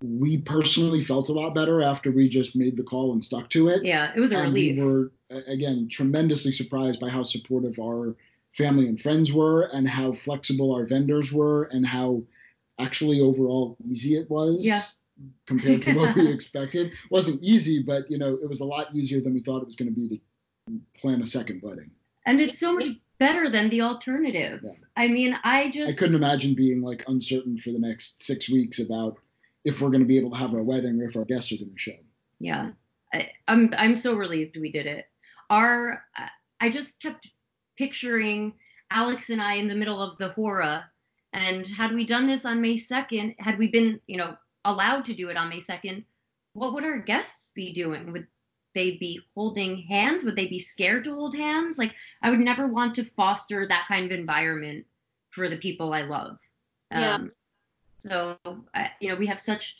we 0.04 0.38
personally 0.38 1.02
felt 1.02 1.30
a 1.30 1.32
lot 1.32 1.54
better 1.54 1.82
after 1.82 2.10
we 2.10 2.28
just 2.28 2.54
made 2.54 2.76
the 2.76 2.82
call 2.82 3.12
and 3.12 3.24
stuck 3.24 3.48
to 3.50 3.68
it. 3.68 3.84
Yeah, 3.84 4.12
it 4.14 4.20
was 4.20 4.32
a 4.32 4.36
and 4.36 4.48
relief. 4.48 4.76
We 4.76 4.84
were 4.84 5.12
again 5.46 5.88
tremendously 5.90 6.52
surprised 6.52 7.00
by 7.00 7.08
how 7.08 7.22
supportive 7.22 7.78
our 7.78 8.14
family 8.52 8.86
and 8.86 9.00
friends 9.00 9.32
were, 9.32 9.62
and 9.72 9.88
how 9.88 10.12
flexible 10.12 10.74
our 10.74 10.84
vendors 10.84 11.32
were, 11.32 11.64
and 11.64 11.86
how 11.86 12.22
actually 12.78 13.20
overall 13.20 13.76
easy 13.88 14.16
it 14.16 14.30
was. 14.30 14.64
Yeah. 14.64 14.82
Compared 15.46 15.82
to 15.82 15.94
what 15.94 16.14
we 16.16 16.28
expected, 16.32 16.88
it 16.88 17.10
wasn't 17.10 17.42
easy, 17.42 17.82
but 17.82 18.10
you 18.10 18.18
know 18.18 18.34
it 18.34 18.48
was 18.48 18.60
a 18.60 18.64
lot 18.64 18.94
easier 18.94 19.20
than 19.20 19.32
we 19.32 19.40
thought 19.40 19.62
it 19.62 19.66
was 19.66 19.76
going 19.76 19.88
to 19.88 19.94
be 19.94 20.08
to 20.68 20.80
plan 21.00 21.22
a 21.22 21.26
second 21.26 21.62
wedding. 21.62 21.90
And 22.26 22.40
it's 22.40 22.58
so 22.58 22.74
much 22.74 22.96
better 23.18 23.48
than 23.48 23.70
the 23.70 23.80
alternative. 23.80 24.60
Yeah. 24.62 24.72
I 24.96 25.08
mean, 25.08 25.38
I 25.44 25.70
just 25.70 25.94
I 25.94 25.96
couldn't 25.96 26.16
imagine 26.16 26.54
being 26.54 26.82
like 26.82 27.04
uncertain 27.06 27.56
for 27.58 27.70
the 27.70 27.78
next 27.78 28.22
six 28.22 28.50
weeks 28.50 28.80
about 28.80 29.18
if 29.64 29.80
we're 29.80 29.90
going 29.90 30.00
to 30.00 30.06
be 30.06 30.18
able 30.18 30.30
to 30.30 30.36
have 30.36 30.54
our 30.54 30.62
wedding 30.62 31.00
or 31.00 31.04
if 31.04 31.16
our 31.16 31.24
guests 31.24 31.50
are 31.52 31.56
going 31.56 31.72
to 31.72 31.78
show. 31.78 31.96
Yeah, 32.38 32.70
I, 33.12 33.30
I'm 33.48 33.72
I'm 33.76 33.96
so 33.96 34.16
relieved 34.16 34.56
we 34.56 34.70
did 34.70 34.86
it. 34.86 35.06
Our 35.50 36.02
I 36.60 36.68
just 36.68 37.00
kept 37.00 37.28
picturing 37.76 38.54
Alex 38.90 39.30
and 39.30 39.42
I 39.42 39.54
in 39.54 39.68
the 39.68 39.74
middle 39.74 40.00
of 40.00 40.18
the 40.18 40.28
hora, 40.30 40.84
and 41.32 41.66
had 41.66 41.92
we 41.92 42.06
done 42.06 42.26
this 42.26 42.44
on 42.44 42.60
May 42.60 42.76
second, 42.76 43.34
had 43.38 43.58
we 43.58 43.68
been 43.68 44.00
you 44.06 44.16
know 44.16 44.36
allowed 44.64 45.04
to 45.06 45.14
do 45.14 45.28
it 45.28 45.36
on 45.36 45.48
May 45.48 45.60
second, 45.60 46.04
what 46.54 46.72
would 46.74 46.84
our 46.84 46.98
guests 46.98 47.50
be 47.54 47.72
doing? 47.72 48.12
Would 48.12 48.26
they 48.74 48.96
be 48.96 49.20
holding 49.34 49.82
hands? 49.82 50.24
Would 50.24 50.36
they 50.36 50.48
be 50.48 50.58
scared 50.58 51.04
to 51.04 51.14
hold 51.14 51.34
hands? 51.34 51.78
Like 51.78 51.94
I 52.22 52.30
would 52.30 52.40
never 52.40 52.66
want 52.66 52.94
to 52.96 53.04
foster 53.16 53.66
that 53.68 53.86
kind 53.88 54.04
of 54.04 54.18
environment 54.18 54.84
for 55.30 55.48
the 55.48 55.56
people 55.56 55.92
I 55.92 56.02
love. 56.02 56.38
Yeah. 56.90 57.14
Um, 57.14 57.32
So, 58.06 58.36
uh, 58.44 58.84
you 59.00 59.08
know, 59.08 59.16
we 59.16 59.26
have 59.26 59.40
such 59.40 59.76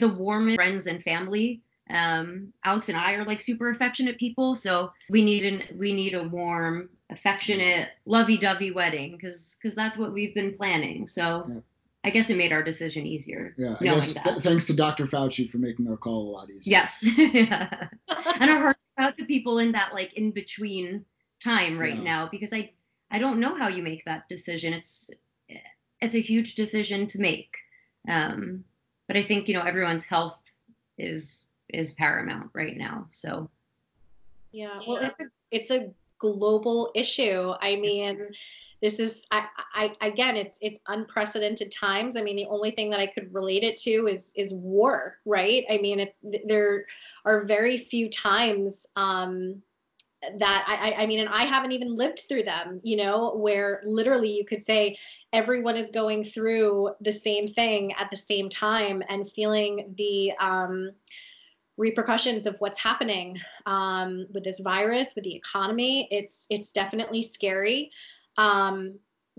the 0.00 0.08
warmest 0.08 0.56
friends 0.56 0.86
and 0.86 1.02
family. 1.02 1.62
Um, 1.90 2.52
Alex 2.64 2.88
and 2.88 2.96
I 2.96 3.14
are 3.14 3.24
like 3.24 3.40
super 3.40 3.70
affectionate 3.70 4.18
people, 4.18 4.54
so 4.56 4.92
we 5.10 5.22
need 5.22 5.44
an 5.44 5.62
we 5.78 5.92
need 5.92 6.14
a 6.14 6.22
warm, 6.22 6.88
affectionate, 7.10 7.90
lovey-dovey 8.06 8.70
wedding 8.70 9.12
because 9.12 9.56
because 9.60 9.74
that's 9.74 9.98
what 9.98 10.12
we've 10.12 10.34
been 10.34 10.56
planning. 10.56 11.06
So. 11.06 11.46
Yeah. 11.48 11.60
I 12.04 12.10
guess 12.10 12.30
it 12.30 12.36
made 12.36 12.50
our 12.52 12.64
decision 12.64 13.06
easier. 13.06 13.54
Yeah, 13.56 13.76
I 13.80 13.84
knowing 13.84 14.00
guess 14.00 14.12
that. 14.14 14.24
th- 14.24 14.42
thanks 14.42 14.66
to 14.66 14.72
Dr. 14.72 15.06
Fauci 15.06 15.48
for 15.48 15.58
making 15.58 15.86
our 15.88 15.96
call 15.96 16.30
a 16.30 16.30
lot 16.32 16.50
easier. 16.50 16.62
Yes. 16.64 17.04
yeah. 17.16 17.86
And 18.40 18.50
our 18.50 18.58
hearts 18.58 18.80
out 18.98 19.16
to 19.18 19.24
people 19.24 19.60
in 19.60 19.70
that 19.70 19.94
like 19.94 20.12
in 20.14 20.32
between 20.32 21.04
time 21.44 21.78
right 21.78 21.94
Yeah. 21.94 22.02
now 22.02 22.28
because 22.28 22.52
I 22.52 22.72
I 23.12 23.20
don't 23.20 23.38
know 23.38 23.54
how 23.54 23.68
you 23.68 23.84
make 23.84 24.04
that 24.04 24.28
decision. 24.28 24.72
It's 24.72 25.10
it's 26.02 26.16
a 26.16 26.20
huge 26.20 26.56
decision 26.56 27.06
to 27.06 27.20
make. 27.20 27.56
Um, 28.08 28.64
but 29.06 29.16
I 29.16 29.22
think 29.22 29.48
you 29.48 29.54
know 29.54 29.62
everyone's 29.62 30.04
health 30.04 30.38
is 30.98 31.46
is 31.68 31.94
paramount 31.94 32.50
right 32.52 32.76
now. 32.76 33.06
So 33.12 33.48
Yeah, 34.50 34.80
well, 34.86 34.98
it's 34.98 35.20
a, 35.20 35.24
it's 35.50 35.70
a 35.70 35.90
global 36.18 36.90
issue. 36.94 37.52
I 37.60 37.76
mean, 37.76 38.18
this 38.82 38.98
is 38.98 39.26
I, 39.30 39.46
I 39.74 39.92
again, 40.00 40.36
it's 40.36 40.58
it's 40.60 40.80
unprecedented 40.88 41.72
times. 41.72 42.16
I 42.16 42.22
mean, 42.22 42.36
the 42.36 42.46
only 42.46 42.72
thing 42.72 42.90
that 42.90 43.00
I 43.00 43.06
could 43.06 43.32
relate 43.32 43.62
it 43.62 43.78
to 43.78 44.08
is 44.08 44.32
is 44.34 44.52
war, 44.54 45.18
right? 45.24 45.64
I 45.70 45.78
mean, 45.78 46.00
it's 46.00 46.18
there 46.46 46.86
are 47.24 47.44
very 47.44 47.78
few 47.78 48.10
times 48.10 48.86
um, 48.96 49.62
that 50.38 50.64
I, 50.68 51.02
I 51.02 51.06
mean, 51.06 51.20
and 51.20 51.28
I 51.28 51.44
haven't 51.44 51.72
even 51.72 51.94
lived 51.96 52.24
through 52.28 52.44
them. 52.44 52.80
You 52.82 52.96
know, 52.96 53.34
where 53.34 53.82
literally 53.84 54.30
you 54.30 54.44
could 54.44 54.62
say 54.62 54.96
everyone 55.32 55.76
is 55.76 55.90
going 55.90 56.24
through 56.24 56.90
the 57.00 57.12
same 57.12 57.48
thing 57.48 57.92
at 57.94 58.10
the 58.10 58.16
same 58.16 58.48
time 58.48 59.02
and 59.08 59.30
feeling 59.30 59.94
the 59.96 60.32
um, 60.40 60.90
repercussions 61.76 62.46
of 62.46 62.56
what's 62.58 62.78
happening 62.78 63.38
um, 63.66 64.26
with 64.32 64.44
this 64.44 64.60
virus, 64.60 65.14
with 65.14 65.24
the 65.24 65.34
economy. 65.34 66.08
It's 66.10 66.46
it's 66.50 66.72
definitely 66.72 67.22
scary, 67.22 67.90
um, 68.36 68.98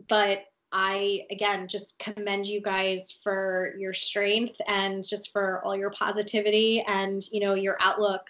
but 0.10 0.46
I 0.72 1.22
again 1.32 1.67
just 1.67 1.98
commend 2.00 2.48
you 2.48 2.60
guys 2.60 3.17
for 3.24 3.74
your 3.78 3.93
strength 3.93 4.56
and 4.67 5.08
just 5.08 5.32
for 5.32 5.63
all 5.63 5.76
your 5.76 5.91
positivity 5.91 6.84
and 6.88 7.22
you 7.32 7.39
know 7.39 7.54
your 7.54 7.78
outlook 7.80 8.22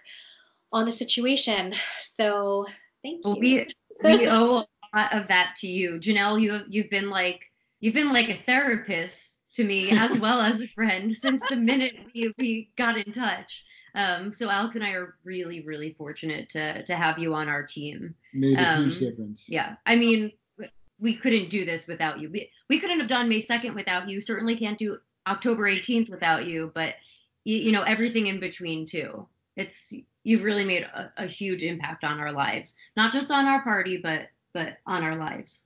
on 0.73 0.85
the 0.85 0.91
situation. 0.91 1.73
So 2.01 2.65
thank 3.03 3.17
you. 3.17 3.31
well, 3.31 3.39
we 3.39 3.67
we 4.03 4.27
owe 4.27 4.59
a 4.59 4.97
lot 4.97 5.13
of 5.13 5.27
that 5.29 5.55
to 5.59 5.67
you, 5.67 5.99
Janelle. 5.99 6.41
You 6.41 6.53
have 6.53 6.65
you've 6.69 6.89
been 6.89 7.09
like 7.09 7.41
you've 7.79 7.93
been 7.93 8.11
like 8.11 8.29
a 8.29 8.35
therapist 8.35 9.37
to 9.53 9.63
me 9.63 9.91
as 9.97 10.17
well 10.17 10.41
as 10.41 10.61
a 10.61 10.67
friend 10.69 11.15
since 11.15 11.41
the 11.49 11.55
minute 11.55 11.93
we, 12.13 12.33
we 12.37 12.71
got 12.77 12.97
in 12.97 13.13
touch. 13.13 13.63
Um, 13.95 14.33
so 14.33 14.49
Alex 14.49 14.75
and 14.75 14.83
I 14.83 14.93
are 14.93 15.15
really, 15.23 15.61
really 15.61 15.93
fortunate 15.93 16.49
to 16.49 16.83
to 16.85 16.95
have 16.95 17.19
you 17.19 17.35
on 17.35 17.47
our 17.47 17.63
team. 17.63 18.15
Made 18.33 18.57
a 18.59 18.77
huge 18.77 18.93
Um, 18.95 18.99
difference. 19.09 19.45
Yeah, 19.47 19.75
I 19.85 19.95
mean, 19.95 20.31
we 20.99 21.13
couldn't 21.15 21.49
do 21.51 21.65
this 21.65 21.85
without 21.87 22.19
you. 22.19 22.31
We 22.31 22.49
we 22.69 22.79
couldn't 22.79 22.99
have 22.99 23.09
done 23.09 23.29
May 23.29 23.41
second 23.41 23.75
without 23.75 24.09
you. 24.09 24.19
Certainly 24.21 24.57
can't 24.57 24.79
do 24.79 24.97
October 25.27 25.67
eighteenth 25.67 26.09
without 26.09 26.47
you. 26.47 26.71
But 26.73 26.95
you, 27.43 27.57
you 27.57 27.71
know 27.71 27.83
everything 27.83 28.27
in 28.27 28.39
between 28.39 28.87
too. 28.87 29.27
It's 29.55 29.93
you've 30.23 30.43
really 30.43 30.63
made 30.63 30.83
a, 30.83 31.11
a 31.17 31.25
huge 31.25 31.63
impact 31.63 32.03
on 32.03 32.19
our 32.19 32.31
lives, 32.31 32.75
not 32.95 33.13
just 33.13 33.31
on 33.31 33.45
our 33.45 33.61
party, 33.63 33.97
but 33.97 34.29
but 34.53 34.77
on 34.85 35.03
our 35.03 35.15
lives. 35.15 35.63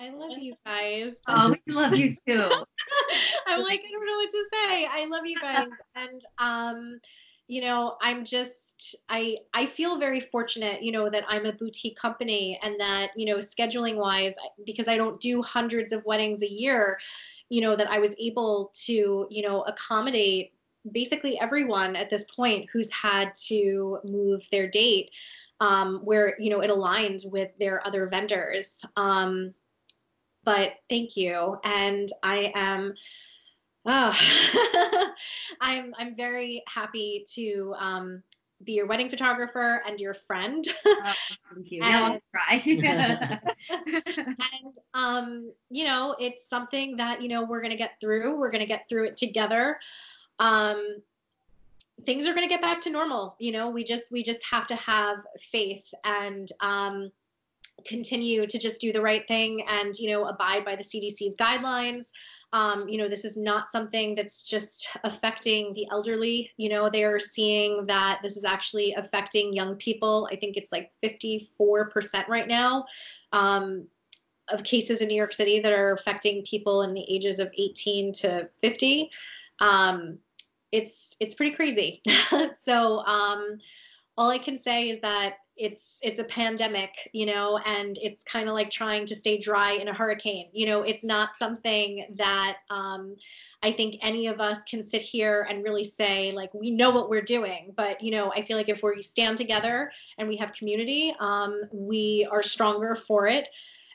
I 0.00 0.10
love 0.10 0.38
you 0.38 0.54
guys. 0.66 1.14
Oh, 1.28 1.54
we 1.66 1.72
love 1.72 1.94
you 1.94 2.14
too. 2.26 2.40
I'm 3.46 3.62
like, 3.62 3.80
I 3.80 3.90
don't 3.92 4.06
know 4.06 4.16
what 4.16 4.30
to 4.30 4.44
say. 4.52 4.88
I 4.90 5.06
love 5.08 5.24
you 5.24 5.40
guys. 5.40 5.68
And 5.94 6.22
um, 6.38 7.00
you 7.46 7.60
know, 7.60 7.96
I'm 8.00 8.24
just 8.24 8.96
I 9.08 9.36
I 9.52 9.66
feel 9.66 9.98
very 9.98 10.20
fortunate, 10.20 10.82
you 10.82 10.92
know, 10.92 11.08
that 11.10 11.24
I'm 11.28 11.46
a 11.46 11.52
boutique 11.52 11.96
company 11.96 12.58
and 12.62 12.78
that, 12.80 13.10
you 13.16 13.26
know, 13.26 13.36
scheduling 13.36 13.96
wise, 13.96 14.34
because 14.66 14.88
I 14.88 14.96
don't 14.96 15.20
do 15.20 15.42
hundreds 15.42 15.92
of 15.92 16.04
weddings 16.04 16.42
a 16.42 16.50
year, 16.50 16.98
you 17.50 17.60
know, 17.60 17.76
that 17.76 17.88
I 17.88 17.98
was 17.98 18.16
able 18.18 18.72
to, 18.86 19.26
you 19.30 19.42
know, 19.42 19.62
accommodate 19.62 20.52
basically 20.92 21.38
everyone 21.40 21.96
at 21.96 22.10
this 22.10 22.24
point 22.24 22.68
who's 22.72 22.90
had 22.90 23.34
to 23.46 23.98
move 24.04 24.46
their 24.50 24.68
date 24.68 25.10
um, 25.60 26.00
where 26.04 26.34
you 26.38 26.50
know 26.50 26.60
it 26.60 26.70
aligns 26.70 27.28
with 27.30 27.50
their 27.58 27.86
other 27.86 28.06
vendors. 28.06 28.84
Um, 28.96 29.54
but 30.44 30.74
thank 30.90 31.16
you. 31.16 31.58
And 31.64 32.10
i 32.22 32.52
am 32.54 32.94
oh, 33.86 35.12
i'm 35.60 35.94
i'm 35.98 36.16
very 36.16 36.62
happy 36.68 37.24
to 37.34 37.74
um, 37.78 38.22
be 38.62 38.72
your 38.72 38.86
wedding 38.86 39.08
photographer 39.08 39.82
and 39.86 40.00
your 40.00 40.14
friend. 40.14 40.66
Oh, 41.06 41.12
thank 41.54 41.70
you. 41.70 41.82
And- 41.82 42.20
cry. 42.32 42.62
and 43.70 44.74
um, 44.94 45.52
you 45.70 45.84
know 45.84 46.16
it's 46.18 46.48
something 46.48 46.96
that 46.96 47.20
you 47.22 47.28
know 47.28 47.44
we're 47.44 47.60
going 47.60 47.70
to 47.70 47.76
get 47.76 47.92
through. 48.00 48.38
We're 48.38 48.50
going 48.50 48.62
to 48.62 48.66
get 48.66 48.88
through 48.88 49.06
it 49.08 49.16
together 49.16 49.78
um, 50.38 51.02
things 52.04 52.26
are 52.26 52.34
going 52.34 52.44
to 52.44 52.48
get 52.48 52.60
back 52.60 52.80
to 52.82 52.90
normal 52.90 53.36
you 53.38 53.52
know? 53.52 53.70
We 53.70 53.84
just 53.84 54.10
we 54.10 54.22
just 54.22 54.44
have 54.50 54.66
to 54.68 54.76
have 54.76 55.18
faith 55.38 55.92
and 56.04 56.50
um, 56.60 57.10
continue 57.86 58.46
to 58.46 58.58
just 58.58 58.80
do 58.80 58.92
the 58.92 59.00
right 59.00 59.26
thing 59.26 59.64
and 59.68 59.96
you 59.98 60.10
know 60.10 60.26
abide 60.26 60.64
by 60.64 60.76
the 60.76 60.84
cdc's 60.84 61.36
guidelines. 61.36 62.10
Um, 62.52 62.88
you 62.88 62.98
know 62.98 63.08
this 63.08 63.24
is 63.24 63.36
not 63.36 63.70
something 63.70 64.14
that's 64.14 64.44
just 64.44 64.88
affecting 65.04 65.72
the 65.72 65.86
elderly 65.90 66.50
you 66.56 66.68
know? 66.68 66.88
They 66.88 67.04
are 67.04 67.18
seeing 67.18 67.86
that 67.86 68.20
this 68.22 68.36
is 68.36 68.44
actually 68.44 68.94
affecting 68.94 69.52
young 69.52 69.76
people. 69.76 70.28
I 70.30 70.36
think 70.36 70.56
it's 70.56 70.72
like 70.72 70.92
54% 71.02 72.28
right 72.28 72.48
now 72.48 72.84
um, 73.32 73.86
of 74.48 74.62
cases 74.62 75.00
in 75.00 75.08
new 75.08 75.16
york 75.16 75.32
city 75.32 75.58
that 75.58 75.72
are 75.72 75.92
affecting 75.92 76.44
people 76.44 76.82
in 76.82 76.92
the 76.92 77.04
ages 77.08 77.38
of 77.38 77.50
18 77.56 78.12
to 78.12 78.48
50 78.60 79.10
um, 79.60 80.18
it's 80.74 81.16
it's 81.20 81.34
pretty 81.34 81.54
crazy. 81.54 82.02
So 82.64 82.98
um, 83.00 83.58
all 84.16 84.30
i 84.30 84.38
can 84.38 84.58
say 84.58 84.88
is 84.90 85.00
that 85.00 85.34
it's 85.56 85.98
it's 86.02 86.18
a 86.18 86.24
pandemic 86.24 86.92
you 87.12 87.26
know 87.26 87.58
and 87.64 87.98
it's 88.00 88.24
kind 88.24 88.48
of 88.48 88.54
like 88.54 88.70
trying 88.70 89.06
to 89.06 89.14
stay 89.14 89.38
dry 89.38 89.72
in 89.72 89.88
a 89.88 89.94
hurricane. 89.94 90.48
You 90.52 90.66
know 90.66 90.82
it's 90.82 91.04
not 91.04 91.34
something 91.36 92.06
that 92.16 92.58
um, 92.70 93.16
i 93.62 93.70
think 93.70 93.96
any 94.02 94.26
of 94.26 94.40
us 94.40 94.58
can 94.70 94.84
sit 94.84 95.02
here 95.02 95.46
and 95.48 95.64
really 95.64 95.84
say 95.84 96.32
like 96.32 96.52
we 96.54 96.70
know 96.70 96.90
what 96.90 97.08
we're 97.08 97.22
doing. 97.22 97.72
But 97.76 98.02
you 98.02 98.10
know 98.10 98.32
i 98.32 98.42
feel 98.42 98.56
like 98.56 98.68
if 98.68 98.82
we 98.82 99.02
stand 99.02 99.38
together 99.38 99.92
and 100.18 100.26
we 100.28 100.36
have 100.36 100.52
community 100.52 101.14
um, 101.20 101.62
we 101.72 102.26
are 102.30 102.42
stronger 102.42 102.94
for 102.94 103.26
it. 103.26 103.48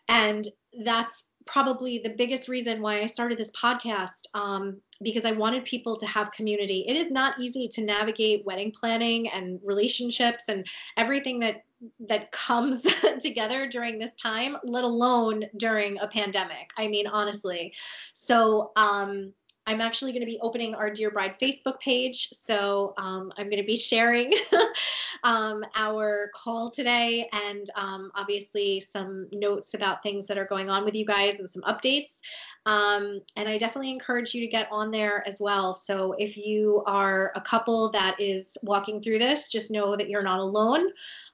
And 0.08 0.48
that's 0.84 1.26
probably 1.52 2.00
the 2.00 2.10
biggest 2.10 2.48
reason 2.48 2.82
why 2.82 3.00
i 3.02 3.06
started 3.06 3.38
this 3.38 3.52
podcast 3.52 4.26
um, 4.34 4.78
because 5.02 5.26
i 5.26 5.32
wanted 5.32 5.64
people 5.66 5.96
to 5.96 6.06
have 6.06 6.32
community. 6.32 6.86
It 6.88 6.96
is 6.96 7.12
not 7.12 7.40
easy 7.40 7.68
to 7.70 7.82
navigate 7.82 8.46
wedding 8.46 8.72
planning 8.72 9.30
and 9.30 9.60
relationships 9.64 10.46
and 10.48 10.66
everything 10.98 11.40
that 11.40 11.64
that 12.08 12.32
comes 12.32 12.86
together 13.22 13.68
during 13.68 13.98
this 13.98 14.14
time 14.16 14.58
let 14.64 14.84
alone 14.84 15.46
during 15.58 15.98
a 16.00 16.08
pandemic. 16.08 16.70
I 16.78 16.88
mean 16.88 17.08
honestly. 17.08 17.74
So 18.14 18.72
um 18.76 19.34
i'm 19.70 19.82
actually 19.82 20.12
going 20.12 20.22
to 20.22 20.26
be 20.26 20.40
opening 20.42 20.74
our 20.74 20.90
dear 20.90 21.12
bride 21.12 21.36
facebook 21.42 21.80
page 21.80 22.30
so 22.32 22.94
um, 22.98 23.32
i'm 23.38 23.46
going 23.46 23.62
to 23.62 23.68
be 23.68 23.78
sharing 23.78 24.34
um, 25.24 25.64
our 25.76 26.32
call 26.34 26.70
today 26.72 27.30
and 27.32 27.70
um, 27.76 28.12
obviously 28.16 28.80
some 28.80 29.28
notes 29.32 29.74
about 29.74 30.02
things 30.02 30.28
that 30.28 30.38
are 30.38 30.46
going 30.46 30.70
on 30.70 30.84
with 30.84 30.96
you 30.96 31.06
guys 31.06 31.40
and 31.40 31.50
some 31.50 31.62
updates 31.64 32.20
um, 32.66 33.22
and 33.36 33.48
I 33.50 33.58
definitely 33.58 33.92
encourage 33.92 34.34
you 34.34 34.42
to 34.42 34.48
get 34.48 34.68
on 34.72 34.92
there 34.92 35.28
as 35.28 35.38
well. 35.40 35.74
So 35.74 36.14
if 36.20 36.38
you 36.38 36.84
are 36.86 37.32
a 37.36 37.42
couple 37.42 37.90
that 37.92 38.20
is 38.20 38.58
walking 38.62 39.02
through 39.02 39.20
this, 39.20 39.50
just 39.50 39.72
know 39.72 39.96
that 39.96 40.10
you're 40.10 40.22
not 40.22 40.40
alone 40.40 40.88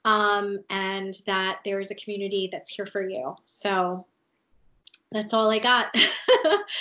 um, 0.05 0.59
and 0.69 1.15
that 1.25 1.59
there 1.65 1.79
is 1.79 1.91
a 1.91 1.95
community 1.95 2.47
that's 2.51 2.69
here 2.69 2.85
for 2.85 3.01
you. 3.01 3.35
So 3.43 4.05
that's 5.11 5.33
all 5.33 5.51
I 5.51 5.59
got. 5.59 5.87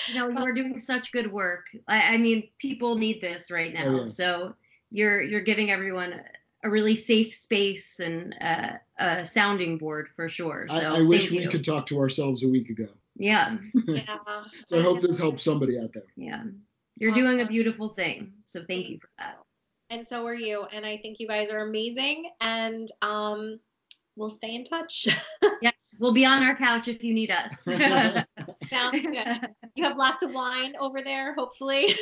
you 0.08 0.14
know, 0.14 0.28
you're 0.28 0.52
doing 0.54 0.78
such 0.78 1.12
good 1.12 1.30
work. 1.30 1.66
I, 1.88 2.14
I 2.14 2.16
mean, 2.16 2.48
people 2.58 2.96
need 2.96 3.20
this 3.20 3.50
right 3.50 3.72
now. 3.72 3.86
Oh, 3.86 4.00
yeah. 4.02 4.06
So 4.06 4.54
you're 4.90 5.20
you're 5.20 5.40
giving 5.40 5.70
everyone 5.70 6.20
a 6.64 6.70
really 6.70 6.96
safe 6.96 7.34
space 7.34 8.00
and 8.00 8.34
uh, 8.40 8.72
a 8.98 9.24
sounding 9.24 9.76
board 9.76 10.08
for 10.16 10.28
sure. 10.28 10.66
So 10.70 10.76
I, 10.76 10.98
I 10.98 11.02
wish 11.02 11.30
we 11.30 11.40
you. 11.40 11.48
could 11.48 11.64
talk 11.64 11.86
to 11.86 11.98
ourselves 11.98 12.42
a 12.42 12.48
week 12.48 12.70
ago. 12.70 12.88
Yeah, 13.16 13.58
yeah. 13.86 14.18
So 14.66 14.78
I 14.78 14.82
hope 14.82 15.00
this 15.00 15.18
helps 15.18 15.44
somebody 15.44 15.78
out 15.78 15.92
there. 15.92 16.04
yeah. 16.16 16.44
You're 16.96 17.12
doing 17.12 17.40
a 17.40 17.46
beautiful 17.46 17.88
thing. 17.88 18.32
So 18.46 18.62
thank 18.68 18.88
you 18.88 18.98
for 19.00 19.08
that. 19.18 19.38
And 19.90 20.06
so 20.06 20.24
are 20.26 20.34
you. 20.34 20.64
And 20.72 20.86
I 20.86 20.96
think 20.96 21.18
you 21.18 21.26
guys 21.26 21.50
are 21.50 21.66
amazing. 21.66 22.30
And 22.40 22.88
um, 23.02 23.58
we'll 24.16 24.30
stay 24.30 24.54
in 24.54 24.64
touch. 24.64 25.08
Yes, 25.62 25.96
we'll 25.98 26.12
be 26.12 26.24
on 26.24 26.42
our 26.42 26.56
couch 26.56 26.88
if 26.88 27.02
you 27.02 27.14
need 27.14 27.30
us. 27.30 27.62
Sounds 28.70 29.00
good. 29.00 29.48
You 29.74 29.84
have 29.84 29.96
lots 29.96 30.22
of 30.22 30.32
wine 30.32 30.74
over 30.80 31.02
there, 31.02 31.34
hopefully. 31.34 31.94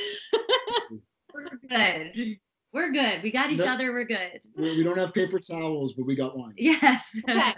We're 1.35 1.59
good. 1.69 2.37
We're 2.73 2.91
good. 2.93 3.23
We 3.23 3.31
got 3.31 3.51
each 3.51 3.59
No- 3.59 3.67
other. 3.67 3.93
We're 3.93 4.05
good. 4.05 4.41
We, 4.57 4.77
we 4.79 4.83
don't 4.83 4.99
have 4.99 5.13
paper 5.15 5.39
towels, 5.39 5.93
but 5.93 6.07
we 6.07 6.15
got 6.17 6.37
wine. 6.37 6.55
Yes. 6.57 7.17
Okay. 7.29 7.55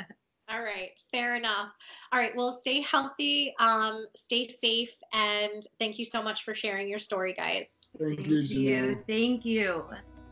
All 0.51 0.63
right, 0.63 0.91
fair 1.11 1.37
enough. 1.37 1.71
All 2.13 2.19
right, 2.19 2.37
well, 2.37 2.53
stay 2.53 2.83
healthy, 2.83 3.55
um, 3.61 4.05
stay 4.15 4.45
safe, 4.45 4.95
and 5.15 5.67
thank 5.81 5.99
you 5.99 6.05
so 6.05 6.23
much 6.23 6.45
for 6.45 6.55
sharing 6.55 6.87
your 6.87 6.99
story, 6.99 7.33
guys. 7.33 7.89
Thank, 7.99 8.19
Thank 8.19 8.29
you, 8.29 8.41
you. 8.41 8.99
Thank 9.09 9.47
you. 9.47 9.87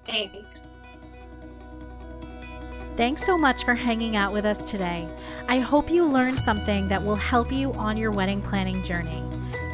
Thanks. 0.04 0.48
Thanks 2.96 3.24
so 3.24 3.38
much 3.38 3.64
for 3.64 3.74
hanging 3.74 4.16
out 4.16 4.32
with 4.32 4.44
us 4.44 4.70
today. 4.70 5.08
I 5.48 5.58
hope 5.58 5.90
you 5.90 6.04
learned 6.04 6.38
something 6.40 6.88
that 6.88 7.02
will 7.02 7.16
help 7.16 7.50
you 7.50 7.72
on 7.72 7.96
your 7.96 8.10
wedding 8.10 8.42
planning 8.42 8.84
journey. 8.84 9.22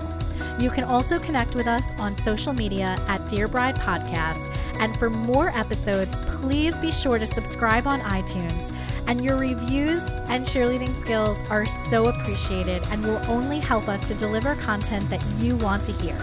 You 0.59 0.69
can 0.69 0.83
also 0.83 1.17
connect 1.19 1.55
with 1.55 1.67
us 1.67 1.83
on 1.97 2.15
social 2.17 2.53
media 2.53 2.95
at 3.07 3.27
Dear 3.29 3.47
Bride 3.47 3.75
Podcast. 3.75 4.49
And 4.79 4.95
for 4.97 5.09
more 5.09 5.49
episodes, 5.49 6.15
please 6.39 6.77
be 6.77 6.91
sure 6.91 7.17
to 7.17 7.27
subscribe 7.27 7.87
on 7.87 7.99
iTunes. 8.01 8.69
And 9.13 9.23
your 9.23 9.37
reviews 9.37 10.01
and 10.27 10.43
cheerleading 10.43 10.99
skills 10.99 11.37
are 11.51 11.67
so 11.87 12.05
appreciated 12.05 12.81
and 12.89 13.05
will 13.05 13.21
only 13.27 13.59
help 13.59 13.87
us 13.87 14.07
to 14.07 14.15
deliver 14.15 14.55
content 14.55 15.07
that 15.11 15.23
you 15.37 15.55
want 15.57 15.85
to 15.85 15.91
hear. 15.91 16.17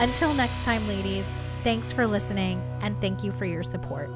Until 0.00 0.34
next 0.34 0.62
time, 0.62 0.86
ladies, 0.86 1.24
thanks 1.64 1.94
for 1.94 2.06
listening 2.06 2.60
and 2.82 3.00
thank 3.00 3.24
you 3.24 3.32
for 3.32 3.46
your 3.46 3.62
support. 3.62 4.10